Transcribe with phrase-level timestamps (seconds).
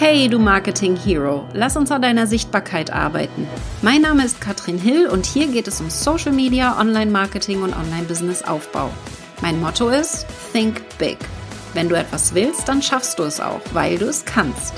[0.00, 3.48] Hey, du Marketing Hero, lass uns an deiner Sichtbarkeit arbeiten.
[3.82, 8.92] Mein Name ist Katrin Hill und hier geht es um Social Media, Online-Marketing und Online-Business-Aufbau.
[9.42, 11.18] Mein Motto ist Think Big.
[11.74, 14.72] Wenn du etwas willst, dann schaffst du es auch, weil du es kannst.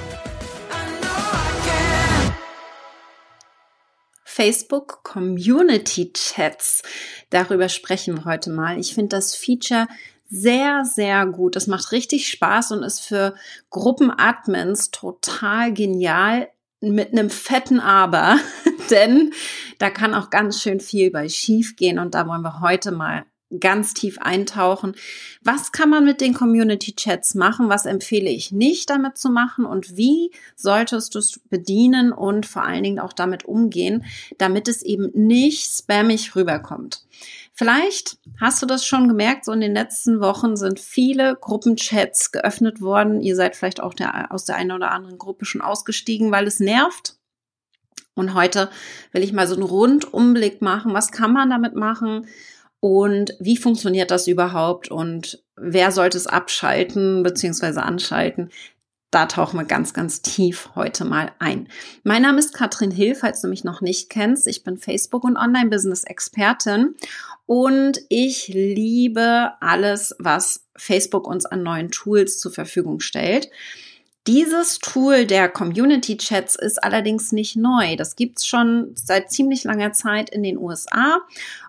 [4.24, 6.80] Facebook Community Chats.
[7.28, 8.78] Darüber sprechen wir heute mal.
[8.78, 9.86] Ich finde das Feature
[10.30, 11.56] sehr, sehr gut.
[11.56, 13.34] Das macht richtig Spaß und ist für
[13.70, 16.48] Gruppenadmins total genial
[16.80, 18.38] mit einem fetten Aber,
[18.90, 19.32] denn
[19.78, 23.24] da kann auch ganz schön viel bei schief gehen und da wollen wir heute mal
[23.58, 24.94] ganz tief eintauchen.
[25.42, 27.68] Was kann man mit den Community Chats machen?
[27.68, 29.64] Was empfehle ich nicht damit zu machen?
[29.64, 34.04] Und wie solltest du es bedienen und vor allen Dingen auch damit umgehen,
[34.38, 37.02] damit es eben nicht spammig rüberkommt?
[37.60, 42.80] Vielleicht hast du das schon gemerkt, so in den letzten Wochen sind viele Gruppenchats geöffnet
[42.80, 43.20] worden.
[43.20, 46.58] Ihr seid vielleicht auch der, aus der einen oder anderen Gruppe schon ausgestiegen, weil es
[46.58, 47.18] nervt.
[48.14, 48.70] Und heute
[49.12, 50.94] will ich mal so einen Rundumblick machen.
[50.94, 52.28] Was kann man damit machen?
[52.80, 54.90] Und wie funktioniert das überhaupt?
[54.90, 57.80] Und wer sollte es abschalten bzw.
[57.80, 58.48] anschalten?
[59.10, 61.68] Da tauchen wir ganz, ganz tief heute mal ein.
[62.04, 64.46] Mein Name ist Katrin Hill, falls du mich noch nicht kennst.
[64.46, 66.94] Ich bin Facebook- und Online-Business-Expertin
[67.50, 73.50] und ich liebe alles, was Facebook uns an neuen Tools zur Verfügung stellt.
[74.28, 77.96] Dieses Tool der Community Chats ist allerdings nicht neu.
[77.96, 81.18] Das gibt's schon seit ziemlich langer Zeit in den USA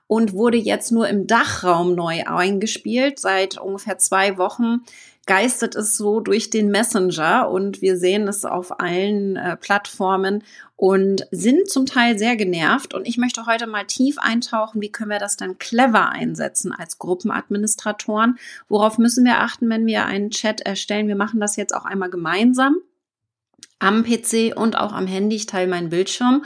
[0.06, 3.18] und wurde jetzt nur im Dachraum neu eingespielt.
[3.18, 4.82] Seit ungefähr zwei Wochen
[5.26, 10.44] geistet es so durch den Messenger und wir sehen es auf allen äh, Plattformen
[10.82, 12.96] und sind zum Teil sehr genervt.
[12.96, 16.98] Und ich möchte heute mal tief eintauchen, wie können wir das dann clever einsetzen als
[16.98, 18.40] Gruppenadministratoren?
[18.68, 21.08] Worauf müssen wir achten, wenn wir einen Chat erstellen?
[21.08, 22.78] Wir machen das jetzt auch einmal gemeinsam
[23.82, 25.36] am PC und auch am Handy.
[25.36, 26.46] Ich teile meinen Bildschirm.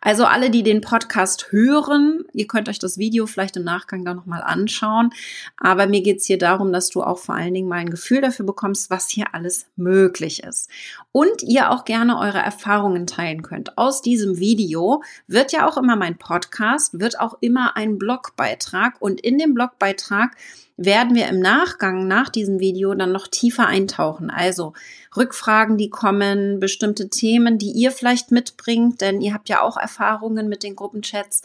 [0.00, 4.12] Also alle, die den Podcast hören, ihr könnt euch das Video vielleicht im Nachgang da
[4.12, 5.10] nochmal anschauen.
[5.56, 8.44] Aber mir geht's hier darum, dass du auch vor allen Dingen mal ein Gefühl dafür
[8.44, 10.68] bekommst, was hier alles möglich ist.
[11.10, 13.78] Und ihr auch gerne eure Erfahrungen teilen könnt.
[13.78, 19.00] Aus diesem Video wird ja auch immer mein Podcast, wird auch immer ein Blogbeitrag.
[19.00, 20.36] Und in dem Blogbeitrag
[20.76, 24.30] werden wir im Nachgang nach diesem Video dann noch tiefer eintauchen.
[24.30, 24.72] Also
[25.16, 30.48] Rückfragen, die kommen, bestimmte Themen, die ihr vielleicht mitbringt, denn ihr habt ja auch Erfahrungen
[30.48, 31.42] mit den Gruppenchats.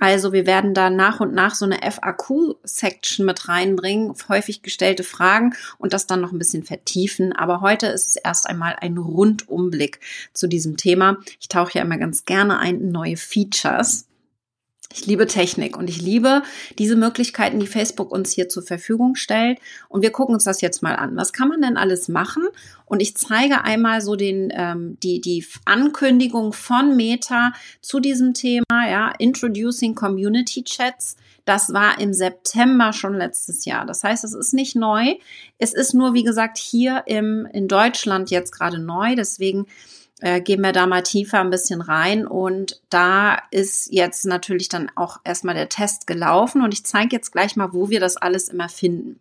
[0.00, 5.54] Also wir werden da nach und nach so eine FAQ-Section mit reinbringen, häufig gestellte Fragen
[5.76, 7.34] und das dann noch ein bisschen vertiefen.
[7.34, 10.00] Aber heute ist es erst einmal ein Rundumblick
[10.32, 11.18] zu diesem Thema.
[11.38, 14.06] Ich tauche ja immer ganz gerne ein in neue Features.
[14.92, 16.42] Ich liebe Technik und ich liebe
[16.76, 19.60] diese Möglichkeiten, die Facebook uns hier zur Verfügung stellt.
[19.88, 21.16] Und wir gucken uns das jetzt mal an.
[21.16, 22.42] Was kann man denn alles machen?
[22.86, 28.64] Und ich zeige einmal so den, ähm, die, die Ankündigung von Meta zu diesem Thema,
[28.90, 31.16] ja, Introducing Community Chats.
[31.44, 33.86] Das war im September schon letztes Jahr.
[33.86, 35.14] Das heißt, es ist nicht neu.
[35.58, 39.14] Es ist nur, wie gesagt, hier im, in Deutschland jetzt gerade neu.
[39.14, 39.66] Deswegen
[40.20, 42.26] äh, gehen wir da mal tiefer ein bisschen rein.
[42.26, 46.62] Und da ist jetzt natürlich dann auch erstmal der Test gelaufen.
[46.62, 49.20] Und ich zeige jetzt gleich mal, wo wir das alles immer finden.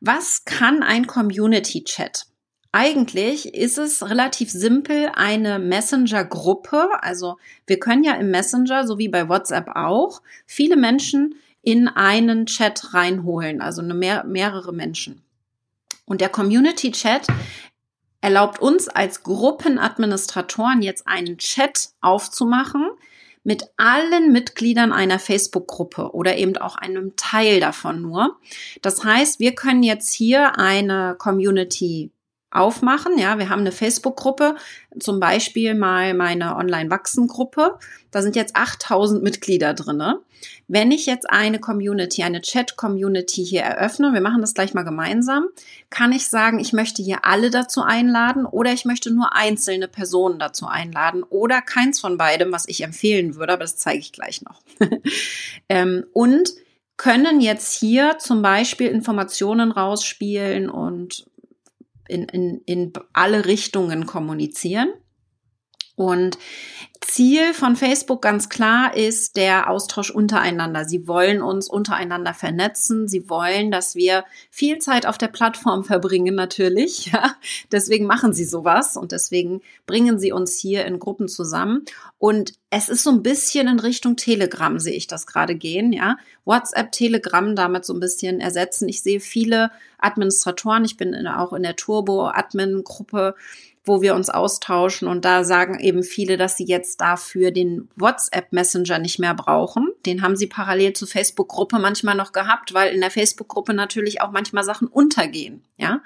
[0.00, 2.26] Was kann ein Community Chat?
[2.72, 9.08] Eigentlich ist es relativ simpel, eine Messenger-Gruppe, also wir können ja im Messenger, so wie
[9.08, 15.22] bei WhatsApp auch, viele Menschen in einen Chat reinholen, also mehr, mehrere Menschen.
[16.04, 17.26] Und der Community Chat
[18.26, 22.90] erlaubt uns als Gruppenadministratoren jetzt einen Chat aufzumachen
[23.44, 28.36] mit allen Mitgliedern einer Facebook-Gruppe oder eben auch einem Teil davon nur.
[28.82, 32.10] Das heißt, wir können jetzt hier eine Community
[32.56, 33.18] aufmachen.
[33.18, 34.56] Ja, wir haben eine Facebook-Gruppe,
[34.98, 37.78] zum Beispiel mal meine Online-Wachsen-Gruppe.
[38.10, 40.20] Da sind jetzt 8000 Mitglieder drinne.
[40.68, 45.46] Wenn ich jetzt eine Community, eine Chat-Community hier eröffne, wir machen das gleich mal gemeinsam,
[45.90, 50.38] kann ich sagen, ich möchte hier alle dazu einladen oder ich möchte nur einzelne Personen
[50.38, 54.42] dazu einladen oder keins von beidem, was ich empfehlen würde, aber das zeige ich gleich
[54.42, 54.60] noch.
[55.68, 56.54] ähm, und
[56.96, 61.26] können jetzt hier zum Beispiel Informationen rausspielen und
[62.08, 64.88] in, in, in alle Richtungen kommunizieren.
[65.96, 66.38] Und
[67.00, 70.84] Ziel von Facebook ganz klar ist der Austausch untereinander.
[70.84, 73.08] Sie wollen uns untereinander vernetzen.
[73.08, 77.10] Sie wollen, dass wir viel Zeit auf der Plattform verbringen, natürlich.
[77.16, 77.36] Ja.
[77.70, 81.84] Deswegen machen sie sowas und deswegen bringen sie uns hier in Gruppen zusammen.
[82.18, 86.16] Und es ist so ein bisschen in Richtung Telegram, sehe ich das gerade gehen, ja.
[86.44, 88.88] WhatsApp, Telegram damit so ein bisschen ersetzen.
[88.88, 90.84] Ich sehe viele Administratoren.
[90.84, 93.34] Ich bin auch in der Turbo-Admin-Gruppe
[93.86, 95.08] wo wir uns austauschen.
[95.08, 99.92] Und da sagen eben viele, dass sie jetzt dafür den WhatsApp Messenger nicht mehr brauchen.
[100.04, 104.32] Den haben sie parallel zur Facebook-Gruppe manchmal noch gehabt, weil in der Facebook-Gruppe natürlich auch
[104.32, 105.62] manchmal Sachen untergehen.
[105.76, 106.02] Ja.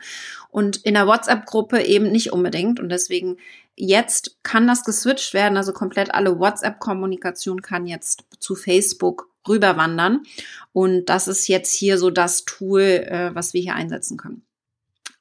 [0.51, 2.79] Und in der WhatsApp-Gruppe eben nicht unbedingt.
[2.79, 3.39] Und deswegen
[3.77, 5.57] jetzt kann das geswitcht werden.
[5.57, 10.25] Also komplett alle WhatsApp-Kommunikation kann jetzt zu Facebook rüberwandern.
[10.73, 14.45] Und das ist jetzt hier so das Tool, äh, was wir hier einsetzen können.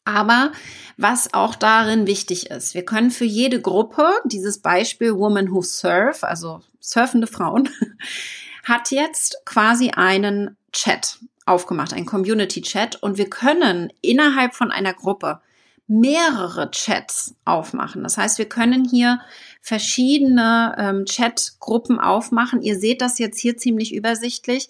[0.09, 0.51] Aber
[0.97, 6.23] was auch darin wichtig ist, wir können für jede Gruppe dieses Beispiel Woman Who Surf,
[6.23, 7.69] also surfende Frauen,
[8.63, 14.95] hat jetzt quasi einen Chat aufgemacht, einen Community Chat und wir können innerhalb von einer
[14.95, 15.41] Gruppe
[15.85, 18.01] mehrere Chats aufmachen.
[18.01, 19.19] Das heißt, wir können hier
[19.61, 22.63] verschiedene ähm, Chatgruppen aufmachen.
[22.63, 24.69] Ihr seht das jetzt hier ziemlich übersichtlich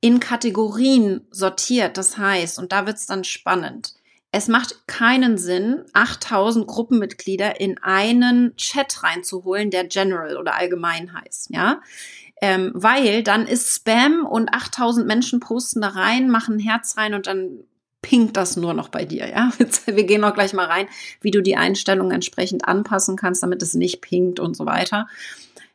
[0.00, 1.98] in Kategorien sortiert.
[1.98, 3.97] Das heißt, und da wird's dann spannend
[4.30, 11.50] es macht keinen Sinn, 8000 Gruppenmitglieder in einen Chat reinzuholen, der General oder allgemein heißt,
[11.50, 11.80] ja.
[12.40, 17.14] Ähm, weil dann ist Spam und 8000 Menschen posten da rein, machen ein Herz rein
[17.14, 17.64] und dann
[18.00, 19.50] pinkt das nur noch bei dir, ja.
[19.86, 20.88] Wir gehen auch gleich mal rein,
[21.20, 25.08] wie du die Einstellungen entsprechend anpassen kannst, damit es nicht pinkt und so weiter.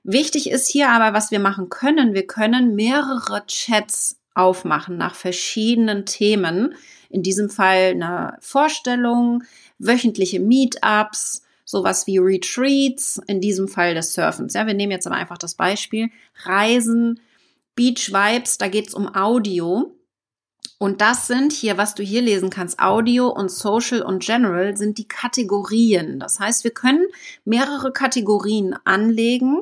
[0.03, 2.13] Wichtig ist hier aber, was wir machen können.
[2.13, 6.75] Wir können mehrere Chats aufmachen nach verschiedenen Themen,
[7.09, 9.43] in diesem Fall eine Vorstellung,
[9.79, 14.53] wöchentliche Meetups, sowas wie Retreats, in diesem Fall des Surfens.
[14.53, 16.09] Ja, wir nehmen jetzt aber einfach das Beispiel.
[16.43, 17.19] Reisen,
[17.75, 19.95] Beach Vibes, da geht's um Audio.
[20.79, 24.97] Und das sind hier, was du hier lesen kannst, Audio und Social und General sind
[24.97, 26.19] die Kategorien.
[26.19, 27.05] Das heißt, wir können
[27.45, 29.61] mehrere Kategorien anlegen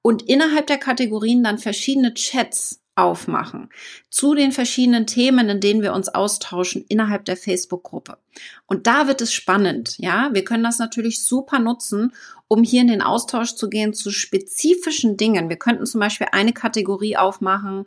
[0.00, 3.70] und innerhalb der Kategorien dann verschiedene Chats aufmachen
[4.10, 8.18] zu den verschiedenen Themen, in denen wir uns austauschen innerhalb der Facebook-Gruppe.
[8.66, 10.30] Und da wird es spannend, ja.
[10.32, 12.12] Wir können das natürlich super nutzen,
[12.48, 15.48] um hier in den Austausch zu gehen zu spezifischen Dingen.
[15.48, 17.86] Wir könnten zum Beispiel eine Kategorie aufmachen,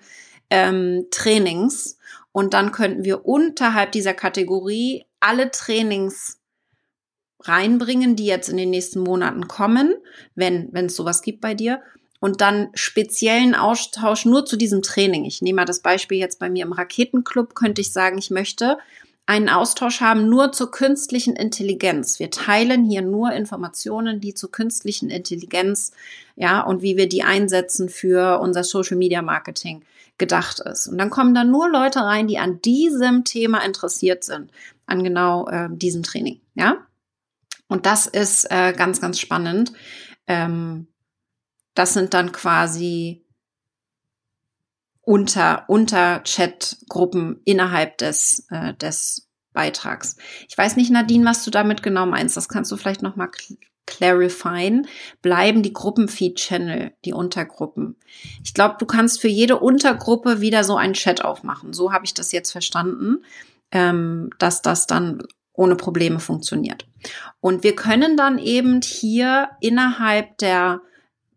[0.49, 1.97] ähm, Trainings,
[2.35, 6.41] und dann könnten wir unterhalb dieser Kategorie alle Trainings
[7.39, 9.93] reinbringen, die jetzt in den nächsten Monaten kommen,
[10.35, 11.81] wenn wenn es sowas gibt bei dir
[12.25, 15.25] und dann speziellen Austausch nur zu diesem Training.
[15.25, 18.79] Ich nehme mal das Beispiel jetzt bei mir im Raketenclub, könnte ich sagen, ich möchte
[19.27, 22.17] einen Austausch haben nur zur künstlichen Intelligenz.
[22.17, 25.91] Wir teilen hier nur Informationen, die zur künstlichen Intelligenz,
[26.35, 29.83] ja, und wie wir die einsetzen für unser Social Media Marketing
[30.17, 30.87] gedacht ist.
[30.87, 34.49] Und dann kommen da nur Leute rein, die an diesem Thema interessiert sind,
[34.87, 36.77] an genau äh, diesem Training, ja.
[37.67, 39.73] Und das ist äh, ganz, ganz spannend.
[40.25, 40.87] Ähm,
[41.75, 43.25] das sind dann quasi
[45.01, 50.17] unter, unter Chatgruppen innerhalb des, äh, des Beitrags.
[50.49, 52.35] Ich weiß nicht, Nadine, was du damit genau meinst.
[52.35, 53.29] Das kannst du vielleicht nochmal
[53.85, 54.87] clarifyen.
[55.21, 57.97] Bleiben die Gruppenfeed-Channel, die Untergruppen.
[58.43, 61.73] Ich glaube, du kannst für jede Untergruppe wieder so einen Chat aufmachen.
[61.73, 63.23] So habe ich das jetzt verstanden,
[63.71, 65.23] ähm, dass das dann
[65.53, 66.87] ohne Probleme funktioniert.
[67.39, 70.81] Und wir können dann eben hier innerhalb der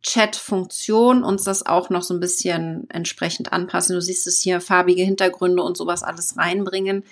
[0.09, 3.95] Chat-Funktion uns das auch noch so ein bisschen entsprechend anpassen.
[3.95, 7.05] Du siehst es hier, farbige Hintergründe und sowas alles reinbringen.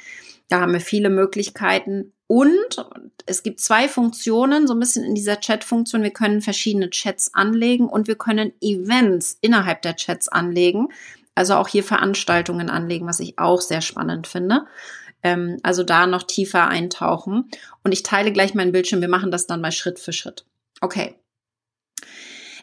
[0.48, 2.14] Da haben wir viele Möglichkeiten.
[2.26, 2.88] Und
[3.26, 6.02] es gibt zwei Funktionen, so ein bisschen in dieser Chat-Funktion.
[6.02, 10.88] Wir können verschiedene Chats anlegen und wir können Events innerhalb der Chats anlegen.
[11.34, 14.64] Also auch hier Veranstaltungen anlegen, was ich auch sehr spannend finde.
[15.22, 17.50] Ähm, also da noch tiefer eintauchen.
[17.84, 19.02] Und ich teile gleich meinen Bildschirm.
[19.02, 20.46] Wir machen das dann mal Schritt für Schritt.
[20.80, 21.14] Okay.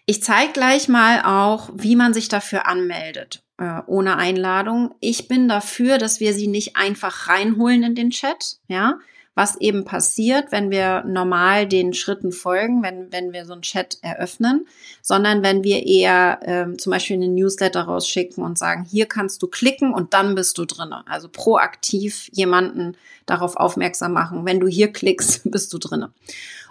[0.06, 4.96] Ich zeige gleich mal auch, wie man sich dafür anmeldet, äh, ohne Einladung.
[5.00, 9.00] Ich bin dafür, dass wir sie nicht einfach reinholen in den Chat, ja,
[9.36, 13.98] was eben passiert, wenn wir normal den Schritten folgen, wenn, wenn wir so einen Chat
[14.02, 14.68] eröffnen,
[15.02, 19.48] sondern wenn wir eher ähm, zum Beispiel einen Newsletter rausschicken und sagen, hier kannst du
[19.48, 21.04] klicken und dann bist du drinne.
[21.08, 22.96] Also proaktiv jemanden
[23.26, 24.46] darauf aufmerksam machen.
[24.46, 26.12] Wenn du hier klickst, bist du drinne.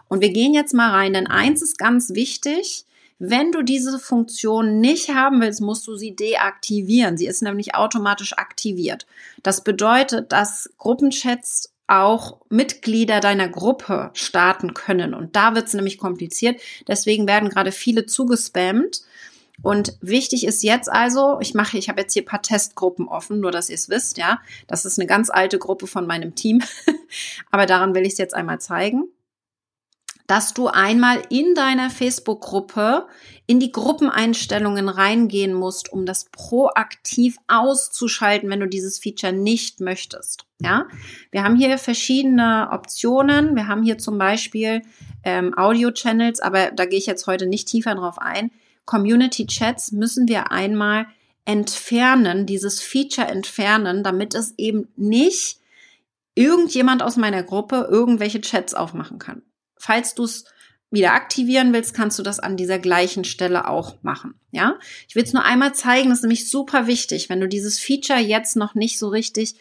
[0.07, 2.85] Und wir gehen jetzt mal rein, denn eins ist ganz wichtig,
[3.25, 7.17] wenn du diese Funktion nicht haben willst, musst du sie deaktivieren.
[7.17, 9.07] Sie ist nämlich automatisch aktiviert.
[9.45, 15.15] Das bedeutet, dass Gruppenchats auch Mitglieder deiner Gruppe starten können.
[15.15, 16.61] Und da wird es nämlich kompliziert.
[16.89, 19.03] Deswegen werden gerade viele zugespammt.
[19.63, 23.53] Und wichtig ist jetzt also, ich mache, ich habe jetzt hier paar Testgruppen offen, nur
[23.53, 24.41] dass ihr es wisst, ja.
[24.67, 26.61] Das ist eine ganz alte Gruppe von meinem Team.
[27.53, 29.12] Aber daran will ich es jetzt einmal zeigen
[30.27, 33.07] dass du einmal in deiner Facebook-Gruppe
[33.47, 40.45] in die Gruppeneinstellungen reingehen musst, um das proaktiv auszuschalten, wenn du dieses Feature nicht möchtest.
[40.61, 40.87] Ja,
[41.31, 43.57] wir haben hier verschiedene Optionen.
[43.57, 44.83] Wir haben hier zum Beispiel
[45.25, 48.51] ähm, Audio-Channels, aber da gehe ich jetzt heute nicht tiefer drauf ein.
[48.85, 51.07] Community-Chats müssen wir einmal
[51.45, 55.59] entfernen, dieses Feature entfernen, damit es eben nicht
[56.35, 59.43] irgendjemand aus meiner Gruppe irgendwelche Chats aufmachen kann.
[59.83, 60.45] Falls du es
[60.93, 64.35] wieder aktivieren willst, kannst du das an dieser gleichen Stelle auch machen.
[64.53, 67.81] Ja, ich will es nur einmal zeigen, das ist nämlich super wichtig, wenn du dieses
[67.81, 69.57] Feature jetzt noch nicht so richtig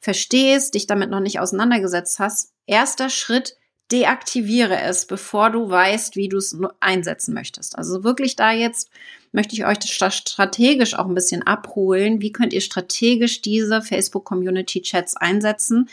[0.00, 2.54] verstehst, dich damit noch nicht auseinandergesetzt hast.
[2.64, 3.58] Erster Schritt,
[3.92, 7.76] deaktiviere es, bevor du weißt, wie du es einsetzen möchtest.
[7.76, 8.88] Also wirklich da jetzt
[9.30, 12.22] möchte ich euch strategisch auch ein bisschen abholen.
[12.22, 15.90] Wie könnt ihr strategisch diese Facebook Community Chats einsetzen?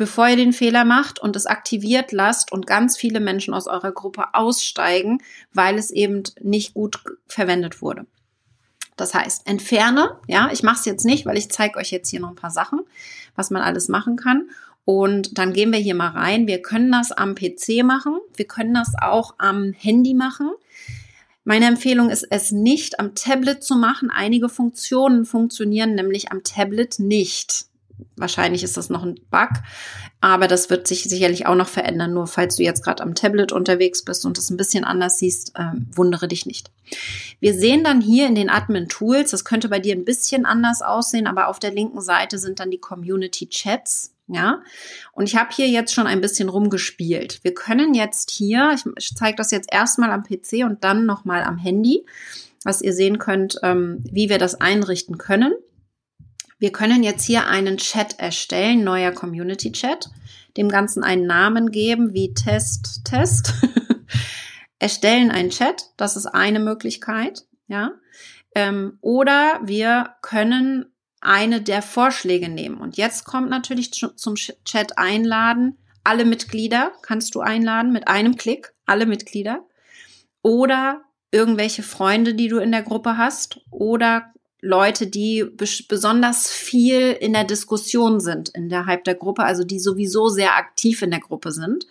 [0.00, 3.92] Bevor ihr den Fehler macht und es aktiviert lasst und ganz viele Menschen aus eurer
[3.92, 8.06] Gruppe aussteigen, weil es eben nicht gut verwendet wurde.
[8.96, 12.20] Das heißt, entferne, ja, ich mache es jetzt nicht, weil ich zeige euch jetzt hier
[12.20, 12.80] noch ein paar Sachen,
[13.36, 14.48] was man alles machen kann.
[14.86, 16.46] Und dann gehen wir hier mal rein.
[16.46, 18.18] Wir können das am PC machen.
[18.34, 20.50] Wir können das auch am Handy machen.
[21.44, 24.10] Meine Empfehlung ist, es nicht am Tablet zu machen.
[24.10, 27.66] Einige Funktionen funktionieren nämlich am Tablet nicht.
[28.16, 29.50] Wahrscheinlich ist das noch ein Bug,
[30.20, 32.12] aber das wird sich sicherlich auch noch verändern.
[32.12, 35.52] Nur falls du jetzt gerade am Tablet unterwegs bist und es ein bisschen anders siehst,
[35.56, 36.70] äh, wundere dich nicht.
[37.40, 40.82] Wir sehen dann hier in den Admin Tools, das könnte bei dir ein bisschen anders
[40.82, 44.12] aussehen, aber auf der linken Seite sind dann die Community Chats.
[44.32, 44.62] Ja,
[45.12, 47.40] und ich habe hier jetzt schon ein bisschen rumgespielt.
[47.42, 51.58] Wir können jetzt hier, ich zeige das jetzt erstmal am PC und dann nochmal am
[51.58, 52.06] Handy,
[52.62, 55.52] was ihr sehen könnt, ähm, wie wir das einrichten können.
[56.60, 60.10] Wir können jetzt hier einen Chat erstellen, neuer Community Chat,
[60.56, 63.54] dem Ganzen einen Namen geben wie Test, Test.
[64.80, 67.92] erstellen einen Chat, das ist eine Möglichkeit, ja.
[68.54, 70.86] Ähm, oder wir können
[71.20, 72.78] eine der Vorschläge nehmen.
[72.80, 75.78] Und jetzt kommt natürlich zum Chat einladen.
[76.02, 79.64] Alle Mitglieder kannst du einladen mit einem Klick, alle Mitglieder.
[80.42, 83.60] Oder irgendwelche Freunde, die du in der Gruppe hast.
[83.70, 85.46] Oder Leute, die
[85.88, 91.10] besonders viel in der Diskussion sind innerhalb der Gruppe, also die sowieso sehr aktiv in
[91.10, 91.86] der Gruppe sind.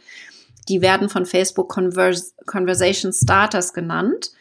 [0.67, 4.31] Die werden von Facebook Convers Conversation Starters genannt,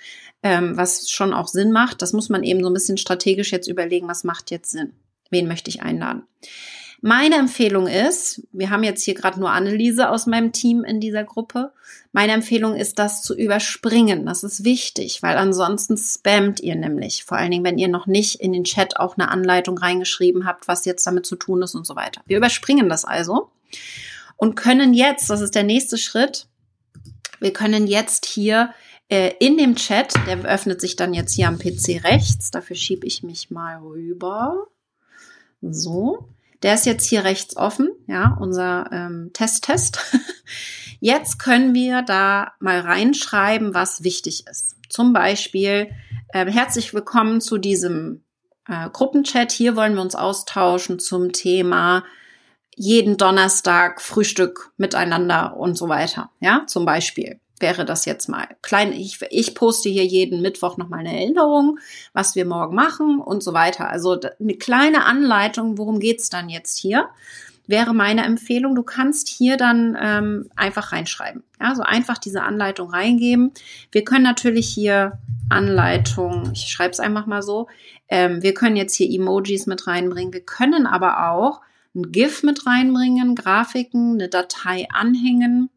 [0.42, 2.02] ähm, was schon auch Sinn macht.
[2.02, 4.92] Das muss man eben so ein bisschen strategisch jetzt überlegen, was macht jetzt Sinn?
[5.30, 6.25] Wen möchte ich einladen?
[7.00, 11.22] Meine Empfehlung ist, wir haben jetzt hier gerade nur Anneliese aus meinem Team in dieser
[11.22, 11.72] Gruppe.
[12.10, 14.26] Meine Empfehlung ist, das zu überspringen.
[14.26, 17.24] Das ist wichtig, weil ansonsten spammt ihr nämlich.
[17.24, 20.66] Vor allen Dingen, wenn ihr noch nicht in den Chat auch eine Anleitung reingeschrieben habt,
[20.66, 22.20] was jetzt damit zu tun ist und so weiter.
[22.26, 23.50] Wir überspringen das also
[24.36, 26.48] und können jetzt, das ist der nächste Schritt,
[27.38, 28.74] wir können jetzt hier
[29.08, 33.06] äh, in dem Chat, der öffnet sich dann jetzt hier am PC rechts, dafür schiebe
[33.06, 34.66] ich mich mal rüber.
[35.62, 36.28] So.
[36.62, 40.00] Der ist jetzt hier rechts offen, ja, unser ähm, Test-Test.
[41.00, 44.76] Jetzt können wir da mal reinschreiben, was wichtig ist.
[44.88, 45.90] Zum Beispiel,
[46.32, 48.24] äh, herzlich willkommen zu diesem
[48.66, 49.52] äh, Gruppenchat.
[49.52, 52.04] Hier wollen wir uns austauschen zum Thema
[52.74, 56.30] jeden Donnerstag Frühstück miteinander und so weiter.
[56.40, 58.92] Ja, zum Beispiel wäre das jetzt mal klein.
[58.92, 61.78] Ich, ich poste hier jeden Mittwoch nochmal eine Erinnerung,
[62.12, 63.88] was wir morgen machen und so weiter.
[63.88, 67.08] Also eine kleine Anleitung, worum geht's dann jetzt hier,
[67.66, 68.74] wäre meine Empfehlung.
[68.74, 71.42] Du kannst hier dann ähm, einfach reinschreiben.
[71.60, 73.52] Ja, so einfach diese Anleitung reingeben.
[73.92, 75.18] Wir können natürlich hier
[75.50, 77.68] Anleitung, ich schreibe es einfach mal so,
[78.08, 80.32] ähm, wir können jetzt hier Emojis mit reinbringen.
[80.32, 81.60] Wir können aber auch
[81.94, 85.70] ein GIF mit reinbringen, Grafiken, eine Datei anhängen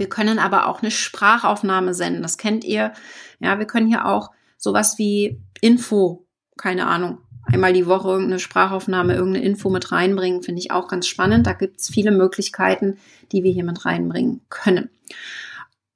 [0.00, 2.22] wir können aber auch eine Sprachaufnahme senden.
[2.22, 2.92] Das kennt ihr.
[3.38, 6.26] Ja, wir können hier auch sowas wie Info,
[6.56, 11.06] keine Ahnung, einmal die Woche irgendeine Sprachaufnahme, irgendeine Info mit reinbringen, finde ich auch ganz
[11.06, 11.46] spannend.
[11.46, 12.96] Da gibt es viele Möglichkeiten,
[13.30, 14.88] die wir hier mit reinbringen können.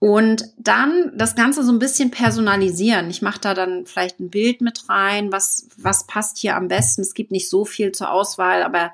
[0.01, 3.09] Und dann das Ganze so ein bisschen personalisieren.
[3.09, 7.01] Ich mache da dann vielleicht ein Bild mit rein, was, was passt hier am besten.
[7.01, 8.93] Es gibt nicht so viel zur Auswahl, aber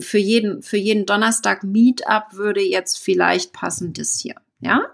[0.00, 4.34] für jeden, für jeden Donnerstag Meetup würde jetzt vielleicht passen das hier.
[4.60, 4.86] Ja,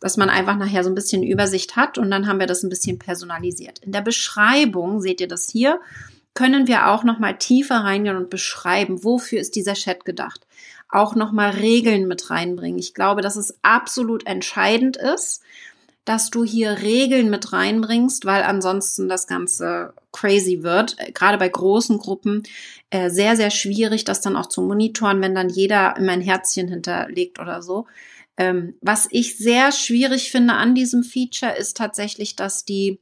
[0.00, 2.68] dass man einfach nachher so ein bisschen Übersicht hat und dann haben wir das ein
[2.68, 3.80] bisschen personalisiert.
[3.80, 5.80] In der Beschreibung seht ihr das hier,
[6.34, 10.46] können wir auch noch mal tiefer reingehen und beschreiben, wofür ist dieser Chat gedacht.
[10.88, 12.78] Auch noch mal Regeln mit reinbringen.
[12.78, 15.42] Ich glaube, dass es absolut entscheidend ist,
[16.04, 20.96] dass du hier Regeln mit reinbringst, weil ansonsten das Ganze crazy wird.
[21.12, 22.44] Gerade bei großen Gruppen
[22.88, 26.68] äh, sehr, sehr schwierig, das dann auch zu monitoren, wenn dann jeder immer ein Herzchen
[26.68, 27.86] hinterlegt oder so.
[28.38, 33.00] Ähm, was ich sehr schwierig finde an diesem Feature ist tatsächlich, dass die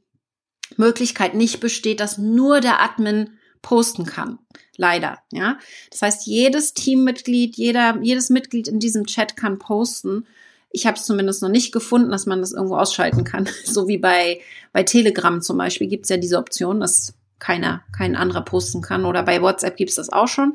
[0.76, 4.38] Möglichkeit nicht besteht, dass nur der Admin posten kann.
[4.76, 5.58] Leider, ja.
[5.90, 10.26] Das heißt, jedes Teammitglied, jeder, jedes Mitglied in diesem Chat kann posten.
[10.70, 13.48] Ich habe es zumindest noch nicht gefunden, dass man das irgendwo ausschalten kann.
[13.64, 14.40] So wie bei,
[14.72, 19.04] bei Telegram zum Beispiel gibt es ja diese Option, dass keiner, kein anderer posten kann.
[19.04, 20.54] Oder bei WhatsApp gibt es das auch schon.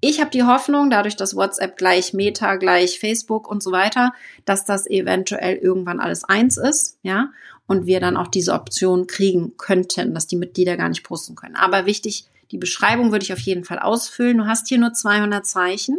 [0.00, 4.12] Ich habe die Hoffnung, dadurch, dass WhatsApp gleich Meta, gleich Facebook und so weiter,
[4.46, 7.30] dass das eventuell irgendwann alles eins ist, ja,
[7.66, 11.54] und wir dann auch diese Option kriegen könnten, dass die Mitglieder gar nicht posten können.
[11.54, 14.38] Aber wichtig, die Beschreibung würde ich auf jeden Fall ausfüllen.
[14.38, 15.98] Du hast hier nur 200 Zeichen.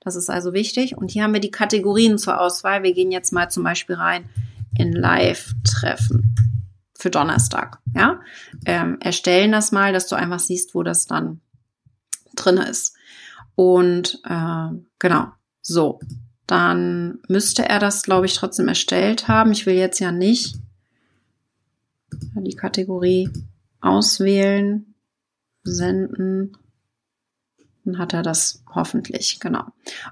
[0.00, 0.98] Das ist also wichtig.
[0.98, 2.82] Und hier haben wir die Kategorien zur Auswahl.
[2.82, 4.28] Wir gehen jetzt mal zum Beispiel rein
[4.76, 6.34] in Live-Treffen
[6.94, 7.78] für Donnerstag.
[7.94, 8.20] Ja,
[8.66, 11.40] ähm, erstellen das mal, dass du einfach siehst, wo das dann
[12.34, 12.97] drin ist.
[13.58, 14.68] Und äh,
[15.00, 15.98] genau, so.
[16.46, 19.50] Dann müsste er das, glaube ich, trotzdem erstellt haben.
[19.50, 20.54] Ich will jetzt ja nicht
[22.36, 23.30] die Kategorie
[23.80, 24.94] auswählen,
[25.64, 26.56] senden.
[27.84, 29.64] Dann hat er das hoffentlich, genau.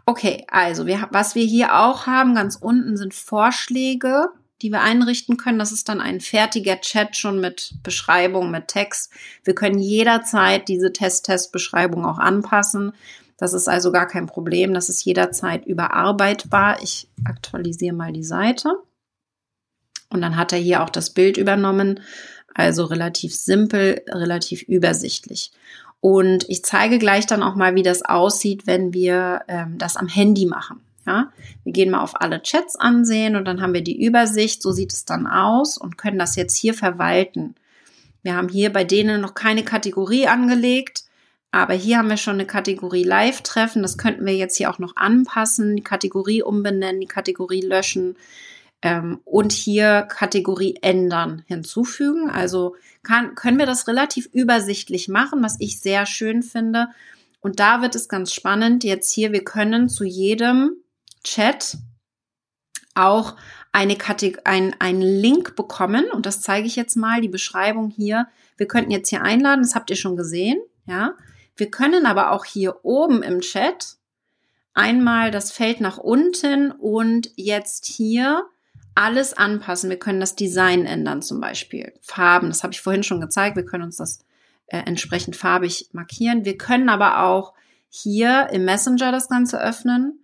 [0.06, 4.30] Okay, also wir, was wir hier auch haben, ganz unten sind Vorschläge
[4.62, 5.58] die wir einrichten können.
[5.58, 9.12] Das ist dann ein fertiger Chat schon mit Beschreibung, mit Text.
[9.44, 12.92] Wir können jederzeit diese Test-Test-Beschreibung auch anpassen.
[13.36, 14.72] Das ist also gar kein Problem.
[14.72, 16.82] Das ist jederzeit überarbeitbar.
[16.82, 18.70] Ich aktualisiere mal die Seite.
[20.08, 22.00] Und dann hat er hier auch das Bild übernommen.
[22.54, 25.52] Also relativ simpel, relativ übersichtlich.
[26.00, 30.08] Und ich zeige gleich dann auch mal, wie das aussieht, wenn wir ähm, das am
[30.08, 30.80] Handy machen.
[31.06, 31.30] Ja,
[31.62, 34.62] wir gehen mal auf alle Chats ansehen und dann haben wir die Übersicht.
[34.62, 37.54] So sieht es dann aus und können das jetzt hier verwalten.
[38.22, 41.04] Wir haben hier bei denen noch keine Kategorie angelegt,
[41.50, 43.82] aber hier haben wir schon eine Kategorie Live-Treffen.
[43.82, 48.16] Das könnten wir jetzt hier auch noch anpassen, die Kategorie umbenennen, die Kategorie löschen
[48.82, 52.30] ähm, und hier Kategorie ändern hinzufügen.
[52.30, 56.88] Also kann, können wir das relativ übersichtlich machen, was ich sehr schön finde.
[57.40, 58.84] Und da wird es ganz spannend.
[58.84, 60.72] Jetzt hier, wir können zu jedem
[61.22, 61.78] Chat
[62.94, 63.36] auch
[63.72, 68.26] eine Kategor ein, einen Link bekommen und das zeige ich jetzt mal, die Beschreibung hier.
[68.56, 71.12] Wir könnten jetzt hier einladen, das habt ihr schon gesehen, ja.
[71.56, 73.96] Wir können aber auch hier oben im Chat
[74.74, 78.44] einmal das Feld nach unten und jetzt hier
[78.94, 79.90] alles anpassen.
[79.90, 81.92] Wir können das Design ändern zum Beispiel.
[82.02, 83.56] Farben, das habe ich vorhin schon gezeigt.
[83.56, 84.20] Wir können uns das
[84.66, 86.44] äh, entsprechend farbig markieren.
[86.44, 87.54] Wir können aber auch
[87.88, 90.20] hier im Messenger das Ganze öffnen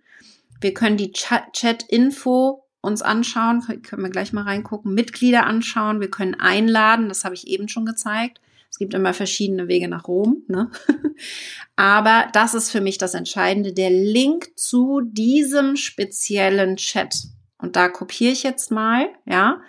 [0.63, 6.35] wir können die Chat-Info uns anschauen, können wir gleich mal reingucken, Mitglieder anschauen, wir können
[6.35, 8.41] einladen, das habe ich eben schon gezeigt.
[8.73, 10.71] Es gibt immer verschiedene Wege nach Rom, ne?
[11.75, 17.13] Aber das ist für mich das Entscheidende, der Link zu diesem speziellen Chat.
[17.59, 19.61] Und da kopiere ich jetzt mal, ja.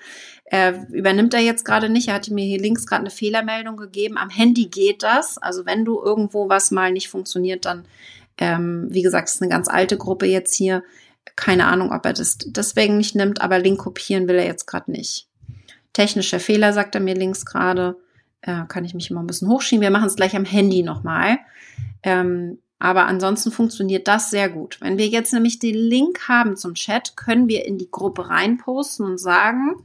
[0.46, 2.08] Er übernimmt er jetzt gerade nicht.
[2.08, 4.16] Er hatte mir hier links gerade eine Fehlermeldung gegeben.
[4.16, 5.36] Am Handy geht das.
[5.36, 7.84] Also wenn du irgendwo was mal nicht funktioniert, dann
[8.38, 10.82] ähm, wie gesagt, es ist eine ganz alte Gruppe jetzt hier.
[11.36, 14.90] Keine Ahnung, ob er das deswegen nicht nimmt, aber Link kopieren will er jetzt gerade
[14.90, 15.28] nicht.
[15.92, 17.96] Technischer Fehler, sagt er mir links gerade.
[18.46, 19.80] Äh, kann ich mich immer ein bisschen hochschieben.
[19.80, 21.38] Wir machen es gleich am Handy nochmal.
[22.02, 24.78] Ähm, aber ansonsten funktioniert das sehr gut.
[24.82, 29.06] Wenn wir jetzt nämlich den Link haben zum Chat, können wir in die Gruppe reinposten
[29.06, 29.76] und sagen,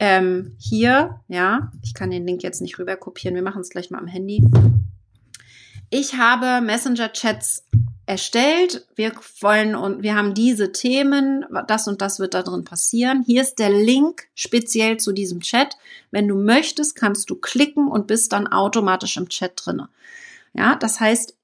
[0.00, 3.90] ähm, hier, ja, ich kann den Link jetzt nicht rüber kopieren, wir machen es gleich
[3.90, 4.44] mal am Handy.
[5.90, 7.68] Ich habe Messenger-Chats
[8.06, 8.86] erstellt.
[8.94, 11.44] Wir wollen und wir haben diese Themen.
[11.66, 13.24] Das und das wird da drin passieren.
[13.26, 15.76] Hier ist der Link speziell zu diesem Chat.
[16.12, 19.88] Wenn du möchtest, kannst du klicken und bist dann automatisch im Chat drinne.
[20.54, 21.34] Ja, das heißt,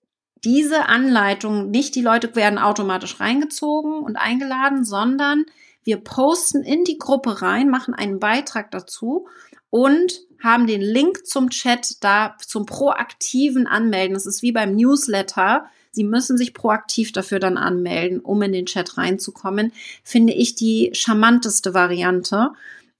[0.44, 5.44] diese Anleitung, nicht die Leute werden automatisch reingezogen und eingeladen, sondern
[5.85, 9.27] wir posten in die Gruppe rein, machen einen Beitrag dazu
[9.70, 14.14] und haben den Link zum Chat da zum proaktiven Anmelden.
[14.14, 15.66] Das ist wie beim Newsletter.
[15.92, 19.72] Sie müssen sich proaktiv dafür dann anmelden, um in den Chat reinzukommen.
[20.02, 22.52] Finde ich die charmanteste Variante,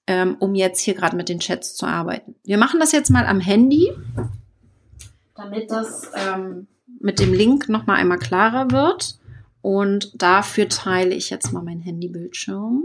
[0.07, 2.35] ähm, um jetzt hier gerade mit den Chats zu arbeiten.
[2.45, 3.91] Wir machen das jetzt mal am Handy,
[5.35, 6.67] damit das ähm,
[7.01, 9.19] mit dem Link nochmal einmal klarer wird.
[9.63, 12.85] Und dafür teile ich jetzt mal mein Handybildschirm.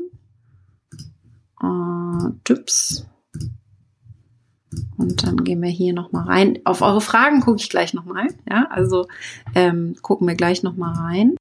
[1.62, 3.06] Äh, Typs.
[4.98, 6.60] Und dann gehen wir hier nochmal rein.
[6.66, 8.28] Auf eure Fragen gucke ich gleich nochmal.
[8.50, 9.08] Ja, also
[9.56, 11.36] ähm, gucken wir gleich nochmal rein.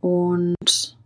[0.00, 0.96] Und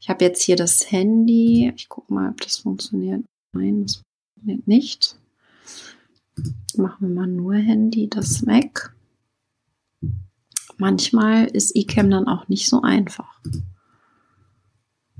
[0.00, 1.72] ich habe jetzt hier das Handy.
[1.76, 3.24] Ich gucke mal, ob das funktioniert.
[3.52, 4.02] Nein, das
[4.34, 5.18] funktioniert nicht.
[6.76, 8.94] Machen wir mal nur Handy, das weg.
[10.78, 13.40] Manchmal ist eCam dann auch nicht so einfach.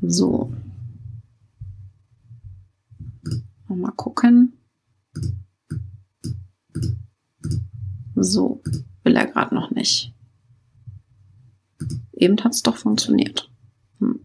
[0.00, 0.52] So.
[3.68, 4.52] Mal gucken.
[8.14, 8.62] So,
[9.04, 10.12] will er gerade noch nicht.
[12.12, 13.50] Eben hat es doch funktioniert.
[13.98, 14.20] Hm.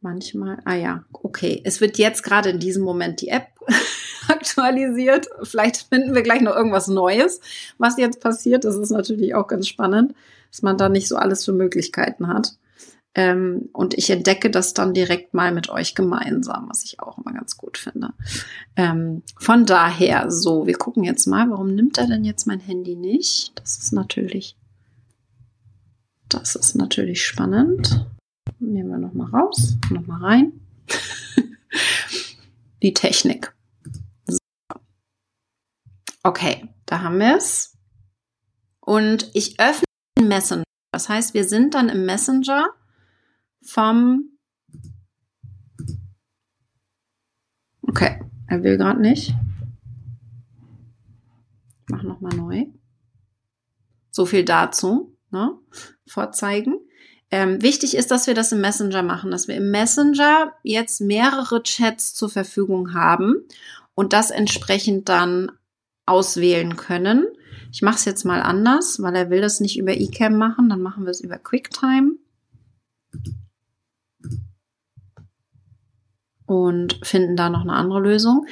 [0.00, 1.60] Manchmal, ah ja, okay.
[1.64, 3.48] Es wird jetzt gerade in diesem Moment die App
[4.28, 5.28] aktualisiert.
[5.42, 7.40] Vielleicht finden wir gleich noch irgendwas Neues,
[7.78, 8.64] was jetzt passiert.
[8.64, 10.14] Das ist natürlich auch ganz spannend,
[10.50, 12.56] dass man da nicht so alles für Möglichkeiten hat.
[13.14, 17.32] Ähm, und ich entdecke das dann direkt mal mit euch gemeinsam, was ich auch immer
[17.32, 18.14] ganz gut finde.
[18.74, 22.96] Ähm, von daher, so, wir gucken jetzt mal, warum nimmt er denn jetzt mein Handy
[22.96, 23.52] nicht?
[23.56, 24.56] Das ist natürlich,
[26.28, 28.06] das ist natürlich spannend.
[28.58, 30.52] Nehmen wir nochmal raus, nochmal rein.
[32.82, 33.54] Die Technik.
[34.26, 34.38] So.
[36.22, 37.76] Okay, da haben wir es.
[38.80, 39.84] Und ich öffne
[40.18, 40.64] den Messenger.
[40.92, 42.70] Das heißt, wir sind dann im Messenger
[43.64, 44.30] vom.
[47.82, 49.34] Okay, er will gerade nicht.
[51.80, 52.66] Ich mache nochmal neu.
[54.10, 55.16] So viel dazu.
[55.30, 55.58] Ne?
[56.06, 56.78] Vorzeigen.
[57.30, 61.62] Ähm, wichtig ist, dass wir das im Messenger machen, dass wir im Messenger jetzt mehrere
[61.62, 63.46] Chats zur Verfügung haben
[63.94, 65.50] und das entsprechend dann
[66.04, 67.26] auswählen können.
[67.72, 70.82] Ich mache es jetzt mal anders, weil er will das nicht über eCam machen, dann
[70.82, 72.18] machen wir es über QuickTime.
[76.46, 78.46] Und finden da noch eine andere Lösung,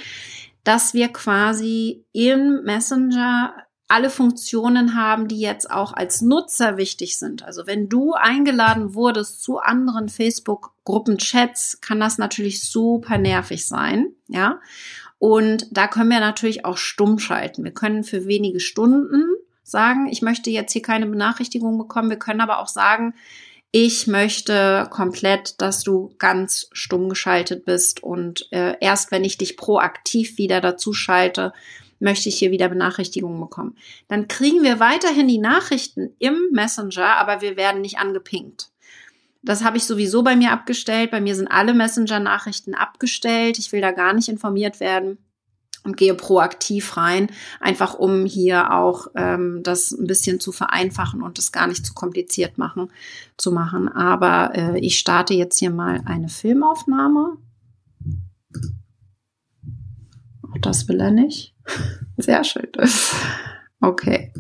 [0.65, 3.55] dass wir quasi im Messenger
[3.89, 7.43] alle Funktionen haben, die jetzt auch als Nutzer wichtig sind.
[7.43, 14.61] Also wenn du eingeladen wurdest zu anderen Facebook-Gruppen-Chats, kann das natürlich super nervig sein, ja.
[15.19, 17.65] Und da können wir natürlich auch stumm schalten.
[17.65, 19.25] Wir können für wenige Stunden
[19.65, 22.11] sagen, ich möchte jetzt hier keine Benachrichtigung bekommen.
[22.11, 23.15] Wir können aber auch sagen,
[23.73, 29.57] ich möchte komplett, dass du ganz stumm geschaltet bist und äh, erst wenn ich dich
[29.57, 31.53] proaktiv wieder dazu schalte,
[32.01, 33.77] möchte ich hier wieder Benachrichtigungen bekommen.
[34.09, 38.71] Dann kriegen wir weiterhin die Nachrichten im Messenger, aber wir werden nicht angepinkt.
[39.43, 41.11] Das habe ich sowieso bei mir abgestellt.
[41.11, 43.59] Bei mir sind alle Messenger-Nachrichten abgestellt.
[43.59, 45.19] Ich will da gar nicht informiert werden
[45.85, 51.39] und gehe proaktiv rein, einfach um hier auch ähm, das ein bisschen zu vereinfachen und
[51.39, 52.91] das gar nicht zu kompliziert machen
[53.41, 53.89] zu machen.
[53.89, 57.37] Aber äh, ich starte jetzt hier mal eine Filmaufnahme.
[60.43, 61.55] Auch das will er nicht.
[62.17, 62.69] Sehr schön.
[63.81, 64.33] Okay.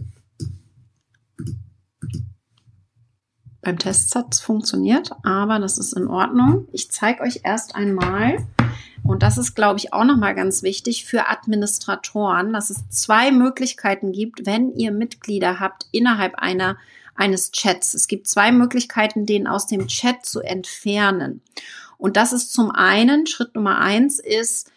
[3.62, 6.66] Beim Test hat es funktioniert, aber das ist in Ordnung.
[6.72, 8.46] Ich zeige euch erst einmal,
[9.03, 14.13] und das ist, glaube ich, auch nochmal ganz wichtig für Administratoren, dass es zwei Möglichkeiten
[14.13, 16.77] gibt, wenn ihr Mitglieder habt innerhalb einer,
[17.15, 17.95] eines Chats.
[17.95, 21.43] Es gibt zwei Möglichkeiten, den aus dem Chat zu entfernen.
[21.99, 24.71] Und das ist zum einen, Schritt Nummer eins ist,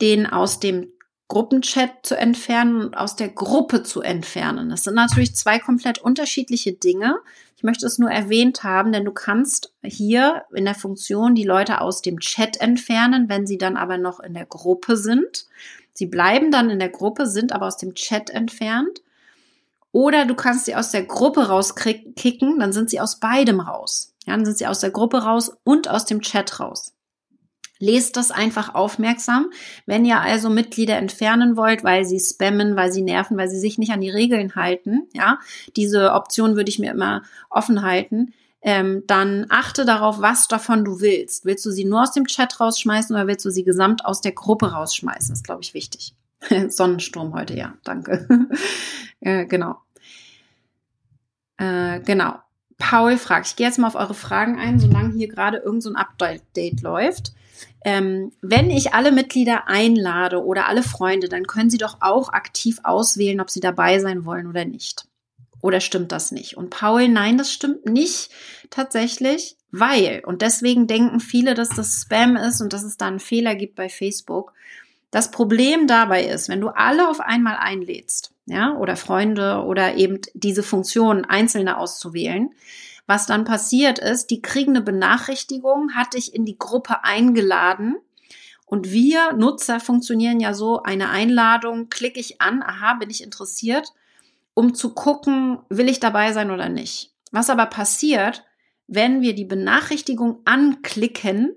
[0.00, 0.88] den aus dem
[1.28, 4.68] Gruppenchat zu entfernen und aus der Gruppe zu entfernen.
[4.68, 7.16] Das sind natürlich zwei komplett unterschiedliche Dinge.
[7.62, 11.80] Ich möchte es nur erwähnt haben, denn du kannst hier in der Funktion die Leute
[11.80, 15.46] aus dem Chat entfernen, wenn sie dann aber noch in der Gruppe sind.
[15.92, 19.00] Sie bleiben dann in der Gruppe, sind aber aus dem Chat entfernt.
[19.92, 24.12] Oder du kannst sie aus der Gruppe rauskicken, dann sind sie aus beidem raus.
[24.26, 26.94] Ja, dann sind sie aus der Gruppe raus und aus dem Chat raus.
[27.82, 29.50] Lest das einfach aufmerksam.
[29.86, 33.76] Wenn ihr also Mitglieder entfernen wollt, weil sie spammen, weil sie nerven, weil sie sich
[33.76, 35.40] nicht an die Regeln halten, ja,
[35.74, 38.34] diese Option würde ich mir immer offen halten.
[38.60, 41.44] Ähm, dann achte darauf, was davon du willst.
[41.44, 44.30] Willst du sie nur aus dem Chat rausschmeißen oder willst du sie gesamt aus der
[44.30, 45.30] Gruppe rausschmeißen?
[45.30, 46.14] Das ist, glaube ich, wichtig.
[46.68, 48.28] Sonnensturm heute, ja, danke.
[49.20, 49.80] äh, genau.
[51.56, 52.36] Äh, genau.
[52.78, 55.92] Paul fragt, ich gehe jetzt mal auf eure Fragen ein, solange hier gerade irgend so
[55.94, 57.32] Update läuft.
[57.84, 62.78] Ähm, wenn ich alle Mitglieder einlade oder alle Freunde, dann können sie doch auch aktiv
[62.82, 65.06] auswählen, ob sie dabei sein wollen oder nicht.
[65.60, 66.56] Oder stimmt das nicht?
[66.56, 68.30] Und Paul, nein, das stimmt nicht
[68.70, 73.20] tatsächlich, weil, und deswegen denken viele, dass das Spam ist und dass es da einen
[73.20, 74.52] Fehler gibt bei Facebook.
[75.10, 80.20] Das Problem dabei ist, wenn du alle auf einmal einlädst, ja, oder Freunde oder eben
[80.34, 82.50] diese Funktion einzelne auszuwählen,
[83.06, 87.96] was dann passiert ist, die kriegen eine Benachrichtigung, hat dich in die Gruppe eingeladen.
[88.66, 93.92] Und wir Nutzer funktionieren ja so, eine Einladung klicke ich an, aha, bin ich interessiert,
[94.54, 97.12] um zu gucken, will ich dabei sein oder nicht.
[97.32, 98.44] Was aber passiert,
[98.86, 101.56] wenn wir die Benachrichtigung anklicken,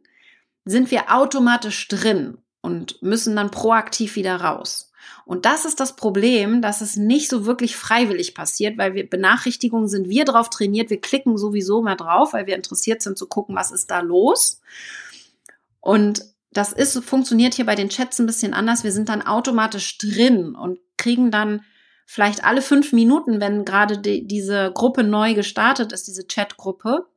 [0.66, 4.92] sind wir automatisch drin und müssen dann proaktiv wieder raus.
[5.26, 9.88] Und das ist das Problem, dass es nicht so wirklich freiwillig passiert, weil wir Benachrichtigungen
[9.88, 10.90] sind wir drauf trainiert.
[10.90, 14.62] Wir klicken sowieso mal drauf, weil wir interessiert sind zu gucken, was ist da los.
[15.82, 18.84] Und das ist, funktioniert hier bei den Chats ein bisschen anders.
[18.84, 21.62] Wir sind dann automatisch drin und kriegen dann
[22.06, 27.08] vielleicht alle fünf Minuten, wenn gerade die, diese Gruppe neu gestartet ist, diese Chatgruppe,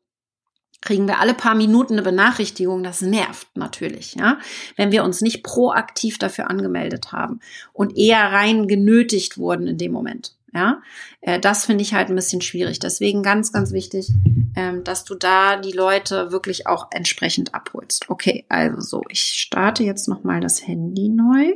[0.81, 2.83] kriegen wir alle paar Minuten eine Benachrichtigung.
[2.83, 4.39] Das nervt natürlich, ja,
[4.77, 7.41] wenn wir uns nicht proaktiv dafür angemeldet haben
[7.73, 10.35] und eher rein genötigt wurden in dem Moment.
[10.55, 10.81] Ja,
[11.21, 12.79] äh, das finde ich halt ein bisschen schwierig.
[12.79, 14.11] Deswegen ganz, ganz wichtig,
[14.57, 18.09] ähm, dass du da die Leute wirklich auch entsprechend abholst.
[18.09, 21.53] Okay, also so, ich starte jetzt nochmal das Handy neu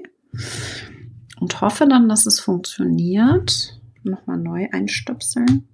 [1.40, 3.80] und hoffe dann, dass es funktioniert.
[4.02, 5.66] Nochmal neu einstöpseln.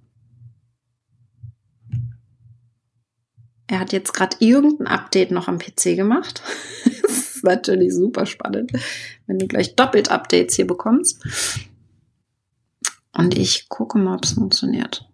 [3.69, 6.41] Er hat jetzt gerade irgendein Update noch am PC gemacht.
[7.03, 8.71] das ist natürlich super spannend,
[9.27, 11.23] wenn du gleich doppelt Updates hier bekommst.
[13.13, 15.07] Und ich gucke mal, ob es funktioniert.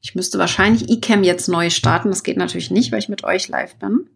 [0.00, 2.08] Ich müsste wahrscheinlich eCam jetzt neu starten.
[2.08, 4.10] Das geht natürlich nicht, weil ich mit euch live bin.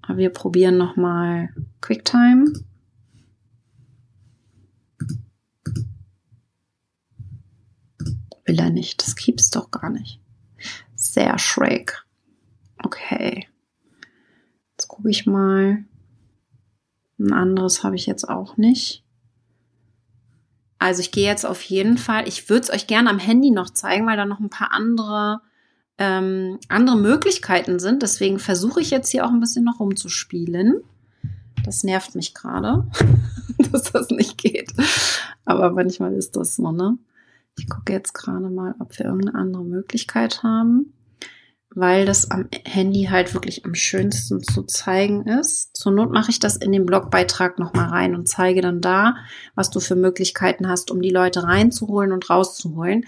[0.00, 1.50] Aber wir probieren nochmal
[1.82, 2.50] QuickTime.
[8.46, 9.02] Will er nicht.
[9.02, 10.18] Das gibt's doch gar nicht.
[11.00, 12.04] Sehr schräg.
[12.84, 13.48] Okay.
[14.72, 15.82] Jetzt gucke ich mal.
[17.18, 19.02] Ein anderes habe ich jetzt auch nicht.
[20.78, 23.70] Also ich gehe jetzt auf jeden Fall, ich würde es euch gerne am Handy noch
[23.70, 25.40] zeigen, weil da noch ein paar andere,
[25.96, 28.02] ähm, andere Möglichkeiten sind.
[28.02, 30.82] Deswegen versuche ich jetzt hier auch ein bisschen noch rumzuspielen.
[31.64, 32.86] Das nervt mich gerade,
[33.72, 34.74] dass das nicht geht.
[35.46, 36.98] Aber manchmal ist das so, ne?
[37.60, 40.94] Ich gucke jetzt gerade mal, ob wir irgendeine andere Möglichkeit haben,
[41.74, 45.76] weil das am Handy halt wirklich am schönsten zu zeigen ist.
[45.76, 49.16] Zur Not mache ich das in den Blogbeitrag nochmal rein und zeige dann da,
[49.54, 53.04] was du für Möglichkeiten hast, um die Leute reinzuholen und rauszuholen.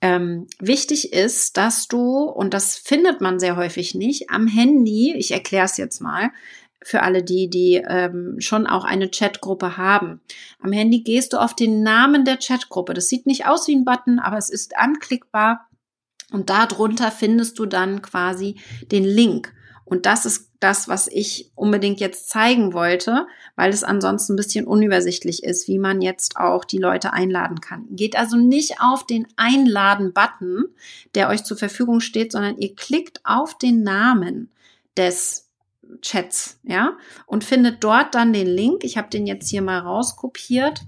[0.00, 5.30] Ähm, wichtig ist, dass du, und das findet man sehr häufig nicht, am Handy, ich
[5.30, 6.30] erkläre es jetzt mal,
[6.84, 10.20] für alle die, die ähm, schon auch eine Chatgruppe haben.
[10.60, 12.94] Am Handy gehst du auf den Namen der Chatgruppe.
[12.94, 15.68] Das sieht nicht aus wie ein Button, aber es ist anklickbar.
[16.32, 18.56] Und darunter findest du dann quasi
[18.90, 19.52] den Link.
[19.84, 24.66] Und das ist das, was ich unbedingt jetzt zeigen wollte, weil es ansonsten ein bisschen
[24.66, 27.86] unübersichtlich ist, wie man jetzt auch die Leute einladen kann.
[27.90, 30.66] Geht also nicht auf den Einladen-Button,
[31.14, 34.50] der euch zur Verfügung steht, sondern ihr klickt auf den Namen
[34.96, 35.50] des
[36.00, 38.84] Chats, ja, und findet dort dann den Link.
[38.84, 40.82] Ich habe den jetzt hier mal rauskopiert.